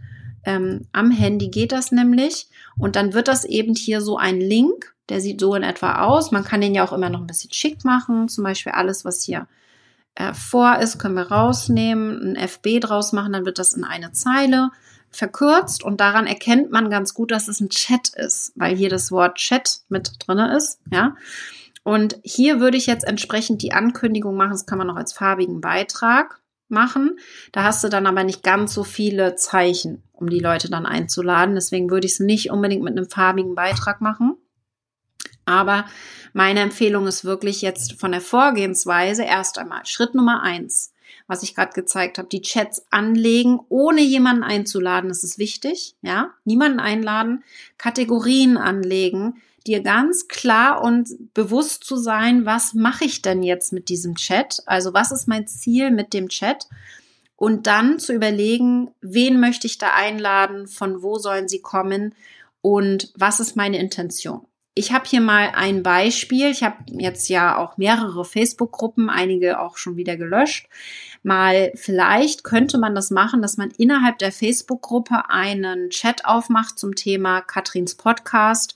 [0.45, 2.49] Ähm, am Handy geht das nämlich.
[2.79, 6.31] Und dann wird das eben hier so ein Link, der sieht so in etwa aus.
[6.33, 8.29] Man kann den ja auch immer noch ein bisschen schick machen.
[8.29, 9.47] Zum Beispiel alles, was hier
[10.15, 14.13] äh, vor ist, können wir rausnehmen, ein FB draus machen, dann wird das in eine
[14.13, 14.71] Zeile
[15.11, 19.13] verkürzt und daran erkennt man ganz gut, dass es ein Chat ist, weil hier das
[19.13, 21.17] Wort Chat mit drinne ist, ja.
[21.85, 25.61] Und hier würde ich jetzt entsprechend die Ankündigung machen, das kann man noch als farbigen
[25.61, 27.19] Beitrag machen.
[27.53, 31.55] Da hast du dann aber nicht ganz so viele Zeichen, um die Leute dann einzuladen.
[31.55, 34.37] Deswegen würde ich es nicht unbedingt mit einem farbigen Beitrag machen.
[35.45, 35.85] Aber
[36.33, 40.94] meine Empfehlung ist wirklich jetzt von der Vorgehensweise erst einmal Schritt Nummer eins,
[41.27, 45.09] was ich gerade gezeigt habe, die Chats anlegen, ohne jemanden einzuladen.
[45.09, 46.31] Das ist wichtig, ja.
[46.45, 47.45] Niemanden einladen,
[47.79, 53.89] Kategorien anlegen, dir ganz klar und bewusst zu sein, was mache ich denn jetzt mit
[53.89, 54.63] diesem Chat?
[54.67, 56.69] Also was ist mein Ziel mit dem Chat?
[57.37, 62.15] Und dann zu überlegen, wen möchte ich da einladen, von wo sollen sie kommen
[62.61, 64.47] und was ist meine Intention?
[64.75, 66.51] Ich habe hier mal ein Beispiel.
[66.51, 70.69] Ich habe jetzt ja auch mehrere Facebook-Gruppen, einige auch schon wieder gelöscht.
[71.23, 76.97] Mal vielleicht könnte man das machen, dass man innerhalb der Facebook-Gruppe einen Chat aufmacht zum
[76.97, 78.75] Thema Katrins Podcast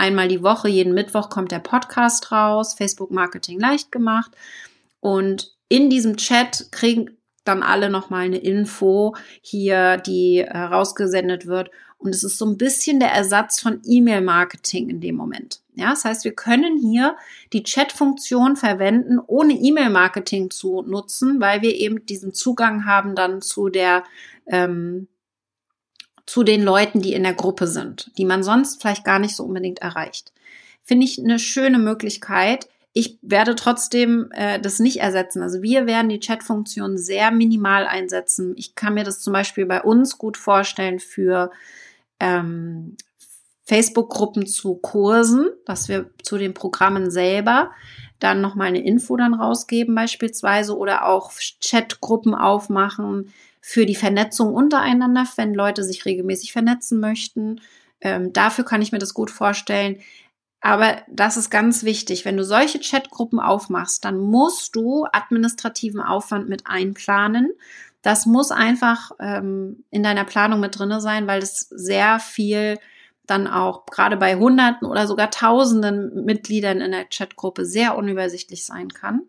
[0.00, 4.30] Einmal die Woche, jeden Mittwoch kommt der Podcast raus, Facebook Marketing leicht gemacht.
[5.00, 11.70] Und in diesem Chat kriegen dann alle nochmal eine Info hier, die herausgesendet wird.
[12.00, 15.60] Und es ist so ein bisschen der Ersatz von E-Mail-Marketing in dem Moment.
[15.74, 17.14] Ja, das heißt, wir können hier
[17.52, 23.68] die Chat-Funktion verwenden, ohne E-Mail-Marketing zu nutzen, weil wir eben diesen Zugang haben dann zu
[23.68, 24.04] der
[24.46, 25.08] ähm,
[26.24, 29.44] zu den Leuten, die in der Gruppe sind, die man sonst vielleicht gar nicht so
[29.44, 30.32] unbedingt erreicht.
[30.82, 32.68] Finde ich eine schöne Möglichkeit.
[32.92, 35.42] Ich werde trotzdem äh, das nicht ersetzen.
[35.42, 38.54] Also wir werden die Chat-Funktion sehr minimal einsetzen.
[38.56, 41.50] Ich kann mir das zum Beispiel bei uns gut vorstellen für
[42.20, 42.96] ähm,
[43.64, 47.70] Facebook-Gruppen zu Kursen, dass wir zu den Programmen selber
[48.18, 55.26] dann nochmal eine Info dann rausgeben beispielsweise oder auch Chatgruppen aufmachen, für die Vernetzung untereinander,
[55.36, 57.60] wenn Leute sich regelmäßig vernetzen möchten.
[58.00, 59.98] Ähm, dafür kann ich mir das gut vorstellen.
[60.62, 62.24] Aber das ist ganz wichtig.
[62.24, 67.52] Wenn du solche Chatgruppen aufmachst, dann musst du administrativen Aufwand mit einplanen.
[68.02, 72.78] Das muss einfach ähm, in deiner Planung mit drinne sein, weil es sehr viel
[73.26, 78.88] dann auch gerade bei Hunderten oder sogar Tausenden Mitgliedern in der Chatgruppe sehr unübersichtlich sein
[78.88, 79.22] kann.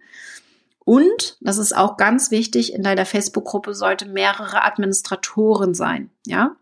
[0.84, 6.56] Und, das ist auch ganz wichtig, in deiner Facebook-Gruppe sollte mehrere Administratoren sein, ja?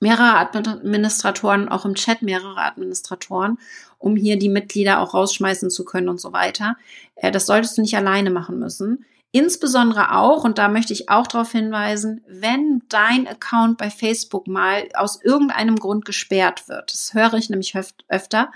[0.00, 3.58] Mehrere Administratoren, auch im Chat mehrere Administratoren,
[3.98, 6.76] um hier die Mitglieder auch rausschmeißen zu können und so weiter.
[7.16, 9.04] Äh, das solltest du nicht alleine machen müssen.
[9.30, 14.88] Insbesondere auch, und da möchte ich auch darauf hinweisen, wenn dein Account bei Facebook mal
[14.94, 16.92] aus irgendeinem Grund gesperrt wird.
[16.92, 17.74] Das höre ich nämlich
[18.08, 18.50] öfter,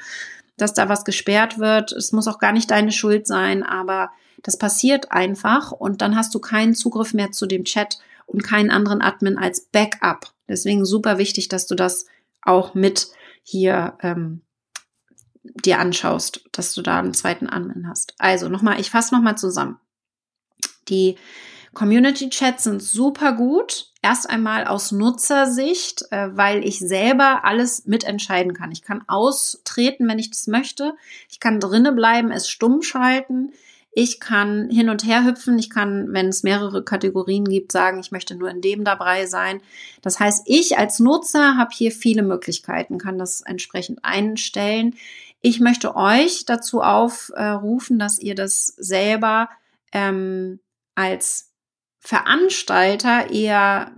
[0.57, 1.93] dass da was gesperrt wird.
[1.93, 6.35] Es muss auch gar nicht deine Schuld sein, aber das passiert einfach und dann hast
[6.35, 10.33] du keinen Zugriff mehr zu dem Chat und keinen anderen Admin als Backup.
[10.49, 12.07] Deswegen super wichtig, dass du das
[12.41, 13.09] auch mit
[13.43, 14.41] hier ähm,
[15.43, 18.15] dir anschaust, dass du da einen zweiten Admin hast.
[18.19, 19.79] Also nochmal, ich fasse nochmal zusammen.
[20.89, 21.17] Die
[21.75, 23.91] Community Chats sind super gut.
[24.03, 28.73] Erst einmal aus Nutzersicht, äh, weil ich selber alles mitentscheiden kann.
[28.73, 30.95] Ich kann austreten, wenn ich das möchte.
[31.31, 33.53] Ich kann drinne bleiben, es stumm schalten.
[33.95, 35.59] Ich kann hin und her hüpfen.
[35.59, 39.61] Ich kann, wenn es mehrere Kategorien gibt, sagen, ich möchte nur in dem dabei sein.
[40.01, 44.97] Das heißt, ich als Nutzer habe hier viele Möglichkeiten, kann das entsprechend einstellen.
[45.43, 49.49] Ich möchte euch dazu aufrufen, dass ihr das selber
[49.93, 50.59] ähm,
[50.95, 51.53] als
[51.99, 53.93] Veranstalter eher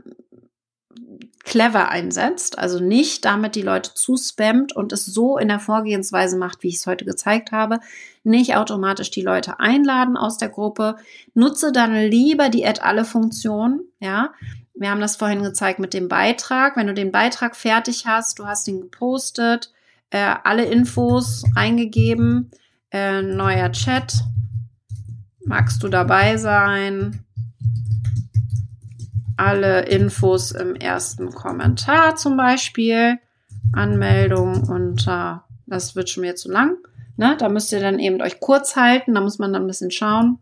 [1.45, 6.63] clever einsetzt, also nicht damit die Leute zuspammt und es so in der Vorgehensweise macht,
[6.63, 7.81] wie ich es heute gezeigt habe,
[8.25, 10.97] nicht automatisch die Leute einladen aus der Gruppe,
[11.35, 14.33] nutze dann lieber die Add alle Funktion, ja.
[14.77, 16.77] Wir haben das vorhin gezeigt mit dem Beitrag.
[16.77, 19.73] Wenn du den Beitrag fertig hast, du hast ihn gepostet,
[20.11, 22.51] äh, alle Infos eingegeben,
[22.91, 24.15] äh, neuer Chat,
[25.45, 27.25] Magst du dabei sein?
[29.37, 33.19] Alle Infos im ersten Kommentar zum Beispiel.
[33.73, 36.79] Anmeldung unter, das wird schon wieder zu lang.
[37.17, 37.37] Ne?
[37.39, 39.15] Da müsst ihr dann eben euch kurz halten.
[39.15, 40.39] Da muss man dann ein bisschen schauen,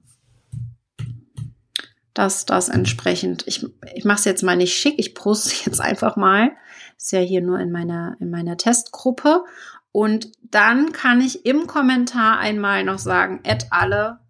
[2.14, 6.16] dass das entsprechend, ich, ich mache es jetzt mal nicht schick, ich poste jetzt einfach
[6.16, 6.52] mal.
[6.96, 9.42] Ist ja hier nur in meiner, in meiner Testgruppe.
[9.90, 14.20] Und dann kann ich im Kommentar einmal noch sagen, add alle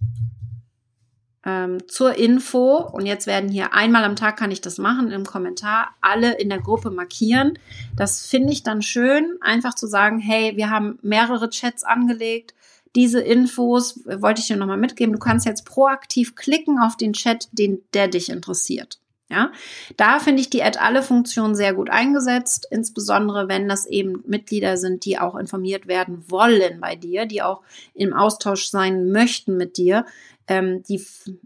[1.45, 5.25] ähm, zur Info, und jetzt werden hier einmal am Tag kann ich das machen, im
[5.25, 7.59] Kommentar alle in der Gruppe markieren.
[7.97, 12.55] Das finde ich dann schön, einfach zu sagen, hey, wir haben mehrere Chats angelegt.
[12.95, 15.13] Diese Infos wollte ich dir nochmal mitgeben.
[15.13, 19.02] Du kannst jetzt proaktiv klicken auf den Chat, den, der dich interessiert.
[19.33, 19.51] Ja,
[19.97, 24.77] da finde ich die Add alle Funktion sehr gut eingesetzt, insbesondere wenn das eben Mitglieder
[24.77, 27.63] sind, die auch informiert werden wollen bei dir, die auch
[27.95, 30.05] im Austausch sein möchten mit dir.
[30.49, 31.03] Ähm, die,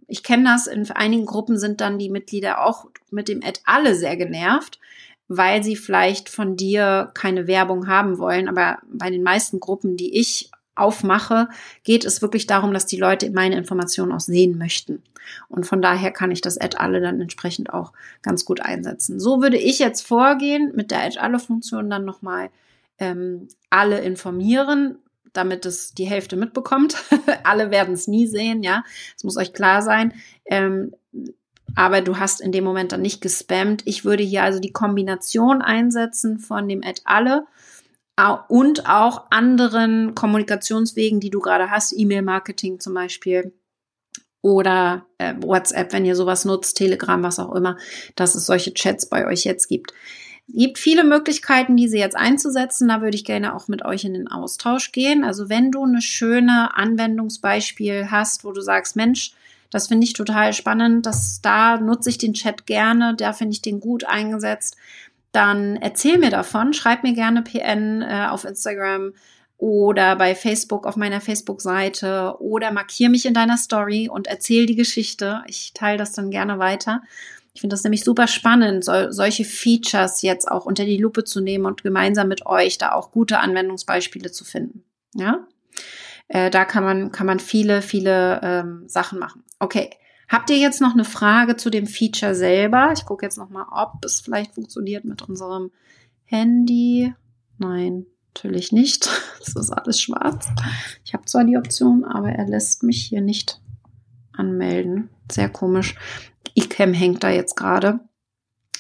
[0.08, 3.94] ich kenne das, in einigen Gruppen sind dann die Mitglieder auch mit dem Ad alle
[3.94, 4.80] sehr genervt,
[5.28, 8.48] weil sie vielleicht von dir keine Werbung haben wollen.
[8.48, 11.48] Aber bei den meisten Gruppen, die ich aufmache,
[11.84, 15.02] geht es wirklich darum, dass die Leute meine Informationen auch sehen möchten.
[15.48, 19.18] Und von daher kann ich das Add alle dann entsprechend auch ganz gut einsetzen.
[19.18, 22.50] So würde ich jetzt vorgehen mit der Add alle Funktion dann nochmal
[22.98, 24.98] ähm, alle informieren,
[25.32, 26.96] damit es die Hälfte mitbekommt.
[27.44, 28.84] Alle werden es nie sehen, ja.
[29.14, 30.14] Es muss euch klar sein.
[30.46, 30.94] Ähm,
[31.74, 33.82] aber du hast in dem Moment dann nicht gespammt.
[33.84, 37.46] Ich würde hier also die Kombination einsetzen von dem Add alle
[38.48, 43.52] und auch anderen Kommunikationswegen, die du gerade hast, E-Mail-Marketing zum Beispiel
[44.42, 47.76] oder äh, WhatsApp, wenn ihr sowas nutzt, Telegram, was auch immer,
[48.14, 49.92] dass es solche Chats bei euch jetzt gibt
[50.48, 52.88] gibt viele Möglichkeiten, diese jetzt einzusetzen.
[52.88, 55.24] Da würde ich gerne auch mit euch in den Austausch gehen.
[55.24, 59.32] Also wenn du eine schöne Anwendungsbeispiel hast, wo du sagst, Mensch,
[59.70, 63.62] das finde ich total spannend, dass da nutze ich den Chat gerne, da finde ich
[63.62, 64.76] den gut eingesetzt,
[65.36, 69.12] dann erzähl mir davon, schreib mir gerne PN äh, auf Instagram
[69.58, 74.76] oder bei Facebook auf meiner Facebook-Seite oder markier mich in deiner Story und erzähl die
[74.76, 75.42] Geschichte.
[75.46, 77.02] Ich teile das dann gerne weiter.
[77.54, 81.40] Ich finde das nämlich super spannend, so, solche Features jetzt auch unter die Lupe zu
[81.40, 84.84] nehmen und gemeinsam mit euch da auch gute Anwendungsbeispiele zu finden.
[85.14, 85.46] Ja,
[86.28, 89.44] äh, da kann man kann man viele viele ähm, Sachen machen.
[89.58, 89.90] Okay.
[90.28, 92.92] Habt ihr jetzt noch eine Frage zu dem Feature selber?
[92.92, 95.70] Ich gucke jetzt noch mal, ob es vielleicht funktioniert mit unserem
[96.24, 97.14] Handy.
[97.58, 99.08] Nein, natürlich nicht.
[99.40, 100.48] Es ist alles schwarz.
[101.04, 103.60] Ich habe zwar die Option, aber er lässt mich hier nicht
[104.32, 105.08] anmelden.
[105.30, 105.94] Sehr komisch.
[106.54, 108.00] iCam hängt da jetzt gerade.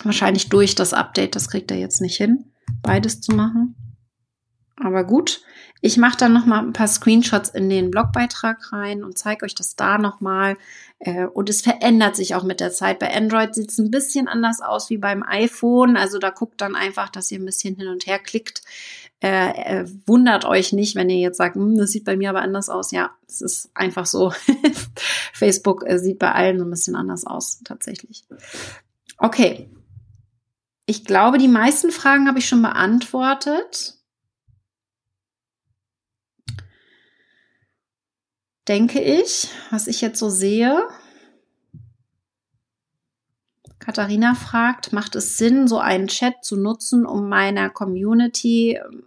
[0.02, 2.46] Wahrscheinlich durch das Update, das kriegt er jetzt nicht hin,
[2.82, 3.76] beides zu machen.
[4.76, 5.40] Aber gut,
[5.80, 9.54] ich mache dann noch mal ein paar Screenshots in den Blogbeitrag rein und zeige euch
[9.54, 10.56] das da noch mal.
[10.98, 12.98] Äh, und es verändert sich auch mit der Zeit.
[12.98, 15.96] Bei Android sieht es ein bisschen anders aus wie beim iPhone.
[15.96, 18.62] Also da guckt dann einfach, dass ihr ein bisschen hin und her klickt.
[19.22, 22.42] äh, äh, wundert euch nicht, wenn ihr jetzt sagt, hm, das sieht bei mir aber
[22.42, 22.90] anders aus.
[22.90, 24.32] Ja, es ist einfach so.
[25.32, 28.24] Facebook äh, sieht bei allen so ein bisschen anders aus, tatsächlich.
[29.18, 29.70] Okay.
[30.86, 33.95] Ich glaube, die meisten Fragen habe ich schon beantwortet.
[38.68, 40.88] Denke ich, was ich jetzt so sehe.
[43.78, 49.04] Katharina fragt, macht es Sinn, so einen Chat zu nutzen, um meiner Community ähm,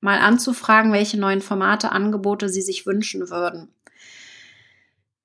[0.00, 3.74] mal anzufragen, welche neuen Formate, Angebote sie sich wünschen würden?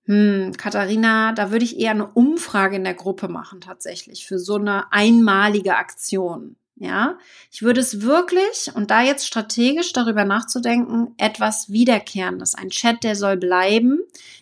[0.05, 4.55] Hm, Katharina, da würde ich eher eine Umfrage in der Gruppe machen, tatsächlich, für so
[4.55, 6.55] eine einmalige Aktion.
[6.79, 7.17] Ja,
[7.51, 12.53] ich würde es wirklich, und da jetzt strategisch darüber nachzudenken, etwas Wiederkehrendes.
[12.53, 13.99] Ein Chat, der soll bleiben.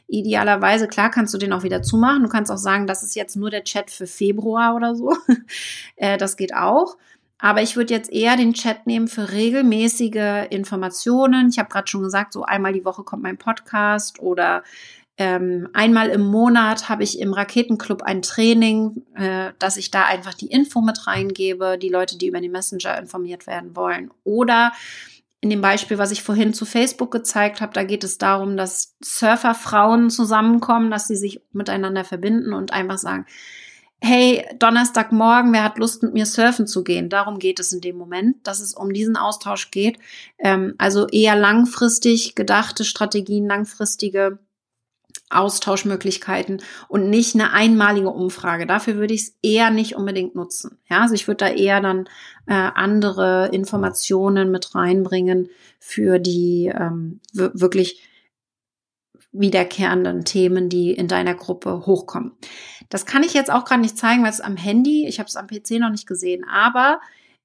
[0.07, 2.23] Idealerweise, klar, kannst du den auch wieder zumachen.
[2.23, 5.15] Du kannst auch sagen, das ist jetzt nur der Chat für Februar oder so.
[5.97, 6.97] Äh, das geht auch.
[7.37, 11.47] Aber ich würde jetzt eher den Chat nehmen für regelmäßige Informationen.
[11.49, 14.63] Ich habe gerade schon gesagt, so einmal die Woche kommt mein Podcast oder
[15.17, 20.33] ähm, einmal im Monat habe ich im Raketenclub ein Training, äh, dass ich da einfach
[20.33, 24.11] die Info mit reingebe, die Leute, die über die Messenger informiert werden wollen.
[24.25, 24.73] Oder
[25.39, 28.95] in dem Beispiel, was ich vorhin zu Facebook gezeigt habe, da geht es darum, dass
[29.01, 33.25] Surferfrauen zusammenkommen, dass sie sich miteinander verbinden und einfach sagen,
[34.01, 37.09] hey, Donnerstagmorgen, wer hat Lust mit mir surfen zu gehen?
[37.09, 39.97] Darum geht es in dem Moment, dass es um diesen Austausch geht.
[40.39, 44.39] Ähm, also eher langfristig gedachte Strategien, langfristige
[45.29, 48.65] Austauschmöglichkeiten und nicht eine einmalige Umfrage.
[48.67, 50.77] Dafür würde ich es eher nicht unbedingt nutzen.
[50.89, 52.07] Ja, also ich würde da eher dann
[52.47, 55.49] äh, andere Informationen mit reinbringen
[55.79, 58.01] für die ähm, wirklich
[59.31, 62.31] wiederkehrenden Themen, die in deiner Gruppe hochkommen.
[62.89, 65.35] Das kann ich jetzt auch gerade nicht zeigen, weil es am Handy, ich habe es
[65.35, 67.01] am PC noch nicht gesehen, aber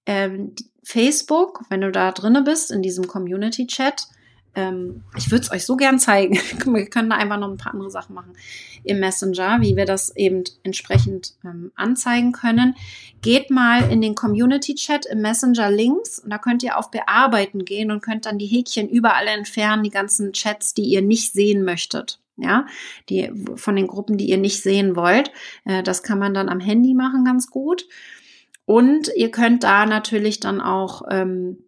[0.07, 4.07] ähm, Facebook, wenn du da drinne bist in diesem Community Chat,
[4.55, 6.39] ähm, ich würde es euch so gern zeigen.
[6.65, 8.33] wir können da einfach noch ein paar andere Sachen machen
[8.83, 12.75] im Messenger, wie wir das eben entsprechend ähm, anzeigen können.
[13.23, 17.91] Geht mal in den Community-Chat im Messenger links und da könnt ihr auf Bearbeiten gehen
[17.91, 22.19] und könnt dann die Häkchen überall entfernen, die ganzen Chats, die ihr nicht sehen möchtet.
[22.37, 22.65] Ja,
[23.11, 25.31] die von den Gruppen, die ihr nicht sehen wollt.
[25.67, 27.87] Äh, das kann man dann am Handy machen, ganz gut.
[28.65, 31.59] Und ihr könnt da natürlich dann auch ähm,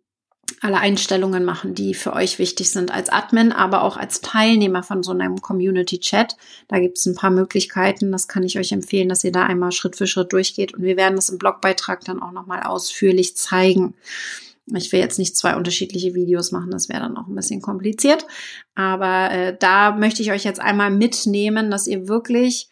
[0.60, 5.02] alle Einstellungen machen, die für euch wichtig sind als Admin, aber auch als Teilnehmer von
[5.02, 6.36] so einem Community-Chat.
[6.68, 8.12] Da gibt es ein paar Möglichkeiten.
[8.12, 10.74] Das kann ich euch empfehlen, dass ihr da einmal Schritt für Schritt durchgeht.
[10.74, 13.94] Und wir werden das im Blogbeitrag dann auch nochmal ausführlich zeigen.
[14.74, 18.26] Ich will jetzt nicht zwei unterschiedliche Videos machen, das wäre dann auch ein bisschen kompliziert.
[18.74, 22.68] Aber äh, da möchte ich euch jetzt einmal mitnehmen, dass ihr wirklich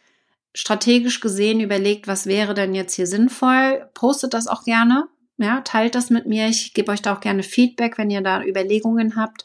[0.55, 3.89] strategisch gesehen überlegt, was wäre denn jetzt hier sinnvoll.
[3.95, 5.09] Postet das auch gerne.
[5.41, 6.49] Ja, teilt das mit mir.
[6.49, 9.45] Ich gebe euch da auch gerne Feedback, wenn ihr da Überlegungen habt.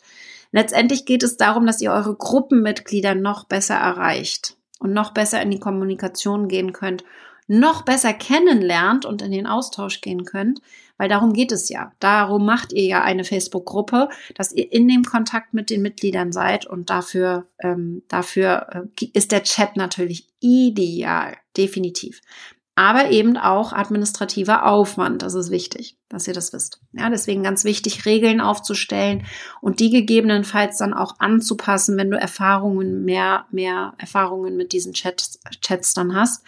[0.51, 5.51] Letztendlich geht es darum, dass ihr eure Gruppenmitglieder noch besser erreicht und noch besser in
[5.51, 7.05] die Kommunikation gehen könnt,
[7.47, 10.59] noch besser kennenlernt und in den Austausch gehen könnt,
[10.97, 11.93] weil darum geht es ja.
[11.99, 16.65] Darum macht ihr ja eine Facebook-Gruppe, dass ihr in dem Kontakt mit den Mitgliedern seid
[16.65, 22.21] und dafür, ähm, dafür äh, ist der Chat natürlich ideal, definitiv
[22.76, 25.21] aber eben auch administrativer Aufwand.
[25.21, 26.82] Das ist wichtig, dass ihr das wisst.
[26.91, 29.26] Ja, deswegen ganz wichtig, Regeln aufzustellen
[29.61, 35.39] und die gegebenenfalls dann auch anzupassen, wenn du Erfahrungen, mehr, mehr Erfahrungen mit diesen Chats,
[35.61, 36.43] Chats dann hast.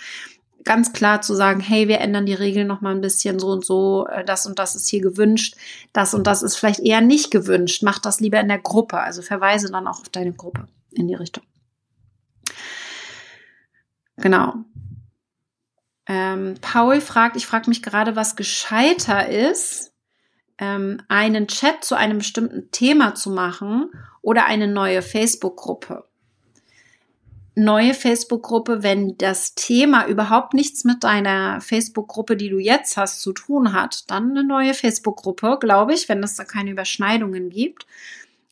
[0.66, 3.64] Ganz klar zu sagen, hey, wir ändern die Regeln noch mal ein bisschen so und
[3.64, 5.56] so, äh, das und das ist hier gewünscht,
[5.94, 7.84] das und das ist vielleicht eher nicht gewünscht.
[7.84, 11.16] Mach das lieber in der Gruppe, also verweise dann auch auf deine Gruppe in die
[11.16, 11.46] Richtung.
[14.18, 14.56] Genau.
[16.08, 19.94] Ähm, Paul fragt, ich frage mich gerade, was gescheiter ist,
[20.58, 23.92] ähm, einen Chat zu einem bestimmten Thema zu machen
[24.22, 26.06] oder eine neue Facebook-Gruppe.
[27.56, 33.34] Neue Facebook-Gruppe, wenn das Thema überhaupt nichts mit deiner Facebook-Gruppe, die du jetzt hast, zu
[33.34, 37.88] tun hat, dann eine neue Facebook-Gruppe, glaube ich, wenn es da keine Überschneidungen gibt.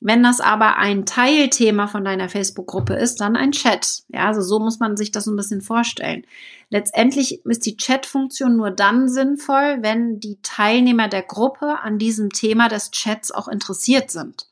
[0.01, 4.03] Wenn das aber ein Teilthema von deiner Facebook-Gruppe ist, dann ein Chat.
[4.09, 6.25] Ja, also so muss man sich das ein bisschen vorstellen.
[6.69, 12.67] Letztendlich ist die Chat-Funktion nur dann sinnvoll, wenn die Teilnehmer der Gruppe an diesem Thema
[12.67, 14.47] des Chats auch interessiert sind.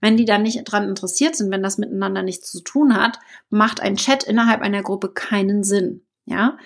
[0.00, 3.18] Wenn die dann nicht dran interessiert sind, wenn das miteinander nichts zu tun hat,
[3.50, 6.02] macht ein Chat innerhalb einer Gruppe keinen Sinn.
[6.26, 6.56] Ja,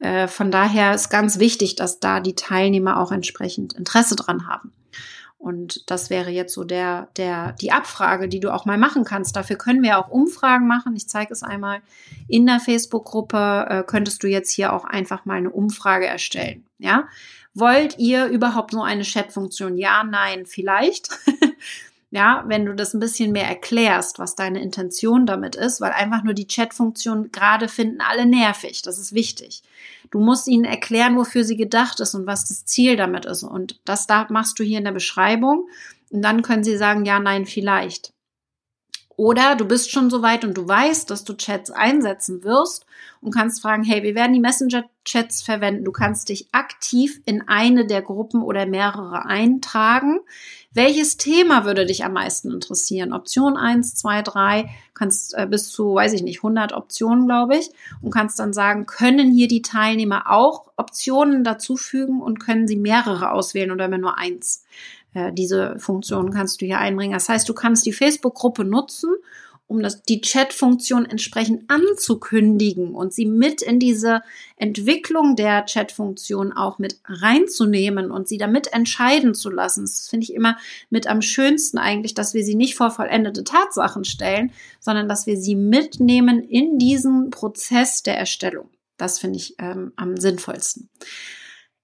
[0.00, 4.72] äh, von daher ist ganz wichtig, dass da die Teilnehmer auch entsprechend Interesse dran haben.
[5.40, 9.34] Und das wäre jetzt so der, der, die Abfrage, die du auch mal machen kannst.
[9.36, 10.94] Dafür können wir auch Umfragen machen.
[10.96, 11.80] Ich zeige es einmal.
[12.28, 16.66] In der Facebook-Gruppe äh, könntest du jetzt hier auch einfach mal eine Umfrage erstellen.
[16.76, 17.08] Ja,
[17.54, 19.78] wollt ihr überhaupt so eine Chat-Funktion?
[19.78, 21.08] Ja, nein, vielleicht.
[22.10, 26.24] ja, wenn du das ein bisschen mehr erklärst, was deine Intention damit ist, weil einfach
[26.24, 28.82] nur die Chat-Funktion gerade finden alle nervig.
[28.82, 29.62] Das ist wichtig.
[30.10, 33.44] Du musst ihnen erklären, wofür sie gedacht ist und was das Ziel damit ist.
[33.44, 35.68] Und das da machst du hier in der Beschreibung.
[36.10, 38.12] Und dann können sie sagen, ja, nein, vielleicht.
[39.20, 42.86] Oder du bist schon so weit und du weißt, dass du Chats einsetzen wirst
[43.20, 45.84] und kannst fragen, hey, wir werden die Messenger-Chats verwenden.
[45.84, 50.20] Du kannst dich aktiv in eine der Gruppen oder mehrere eintragen.
[50.72, 53.12] Welches Thema würde dich am meisten interessieren?
[53.12, 57.70] Option 1, 2, 3, kannst äh, bis zu, weiß ich nicht, 100 Optionen, glaube ich,
[58.02, 63.32] und kannst dann sagen, können hier die Teilnehmer auch Optionen dazufügen und können sie mehrere
[63.32, 64.64] auswählen oder immer nur eins?
[65.12, 67.14] Äh, diese Funktion kannst du hier einbringen.
[67.14, 69.10] Das heißt, du kannst die Facebook-Gruppe nutzen,
[69.70, 74.22] um das, die Chat-Funktion entsprechend anzukündigen und sie mit in diese
[74.56, 79.82] Entwicklung der Chat-Funktion auch mit reinzunehmen und sie damit entscheiden zu lassen.
[79.82, 80.58] Das finde ich immer
[80.90, 84.50] mit am schönsten eigentlich, dass wir sie nicht vor vollendete Tatsachen stellen,
[84.80, 88.68] sondern dass wir sie mitnehmen in diesen Prozess der Erstellung.
[88.96, 90.90] Das finde ich ähm, am sinnvollsten.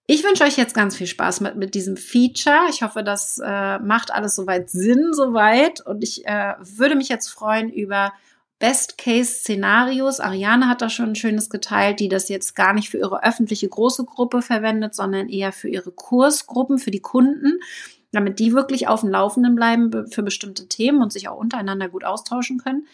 [0.09, 2.69] Ich wünsche euch jetzt ganz viel Spaß mit, mit diesem Feature.
[2.71, 5.81] Ich hoffe, das äh, macht alles soweit Sinn, soweit.
[5.81, 8.13] Und ich äh, würde mich jetzt freuen über
[8.61, 10.21] Best-Case-Szenarios.
[10.21, 13.69] Ariane hat da schon ein schönes geteilt, die das jetzt gar nicht für ihre öffentliche
[13.69, 17.59] große Gruppe verwendet, sondern eher für ihre Kursgruppen, für die Kunden,
[18.13, 22.05] damit die wirklich auf dem Laufenden bleiben für bestimmte Themen und sich auch untereinander gut
[22.05, 22.87] austauschen können.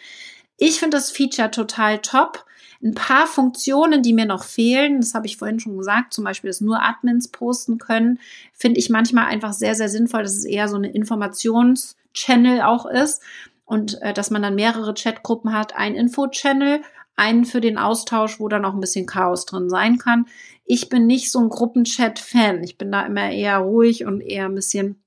[0.57, 2.47] Ich finde das Feature total top.
[2.83, 6.51] Ein paar Funktionen, die mir noch fehlen, das habe ich vorhin schon gesagt, zum Beispiel,
[6.51, 8.19] dass nur Admins posten können,
[8.53, 13.23] finde ich manchmal einfach sehr, sehr sinnvoll, dass es eher so eine Informations-Channel auch ist
[13.65, 16.83] und äh, dass man dann mehrere Chatgruppen hat, ein Info-Channel,
[17.15, 20.27] einen für den Austausch, wo dann auch ein bisschen Chaos drin sein kann.
[20.65, 22.65] Ich bin nicht so ein Gruppenchat-Fan.
[22.65, 25.03] Ich bin da immer eher ruhig und eher ein bisschen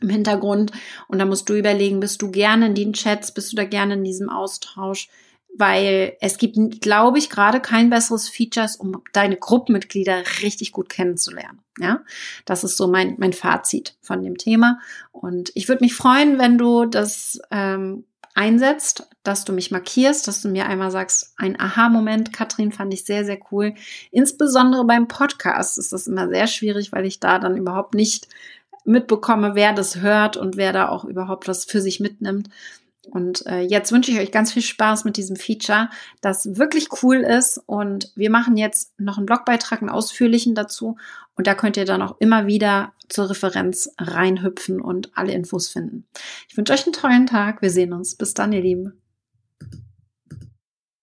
[0.00, 0.72] im Hintergrund.
[1.08, 3.94] Und da musst du überlegen, bist du gerne in den Chats, bist du da gerne
[3.94, 5.08] in diesem Austausch?
[5.56, 11.60] Weil es gibt, glaube ich, gerade kein besseres Features, um deine Gruppenmitglieder richtig gut kennenzulernen.
[11.78, 12.02] Ja,
[12.44, 14.78] das ist so mein, mein Fazit von dem Thema.
[15.12, 20.42] Und ich würde mich freuen, wenn du das ähm, einsetzt, dass du mich markierst, dass
[20.42, 23.74] du mir einmal sagst, ein Aha-Moment, Katrin, fand ich sehr, sehr cool.
[24.10, 28.28] Insbesondere beim Podcast ist das immer sehr schwierig, weil ich da dann überhaupt nicht
[28.84, 32.48] mitbekomme, wer das hört und wer da auch überhaupt was für sich mitnimmt.
[33.10, 35.90] Und äh, jetzt wünsche ich euch ganz viel Spaß mit diesem Feature,
[36.20, 37.60] das wirklich cool ist.
[37.66, 40.96] Und wir machen jetzt noch einen Blogbeitrag, einen ausführlichen dazu.
[41.36, 46.06] Und da könnt ihr dann auch immer wieder zur Referenz reinhüpfen und alle Infos finden.
[46.48, 47.62] Ich wünsche euch einen tollen Tag.
[47.62, 48.14] Wir sehen uns.
[48.14, 48.99] Bis dann, ihr Lieben.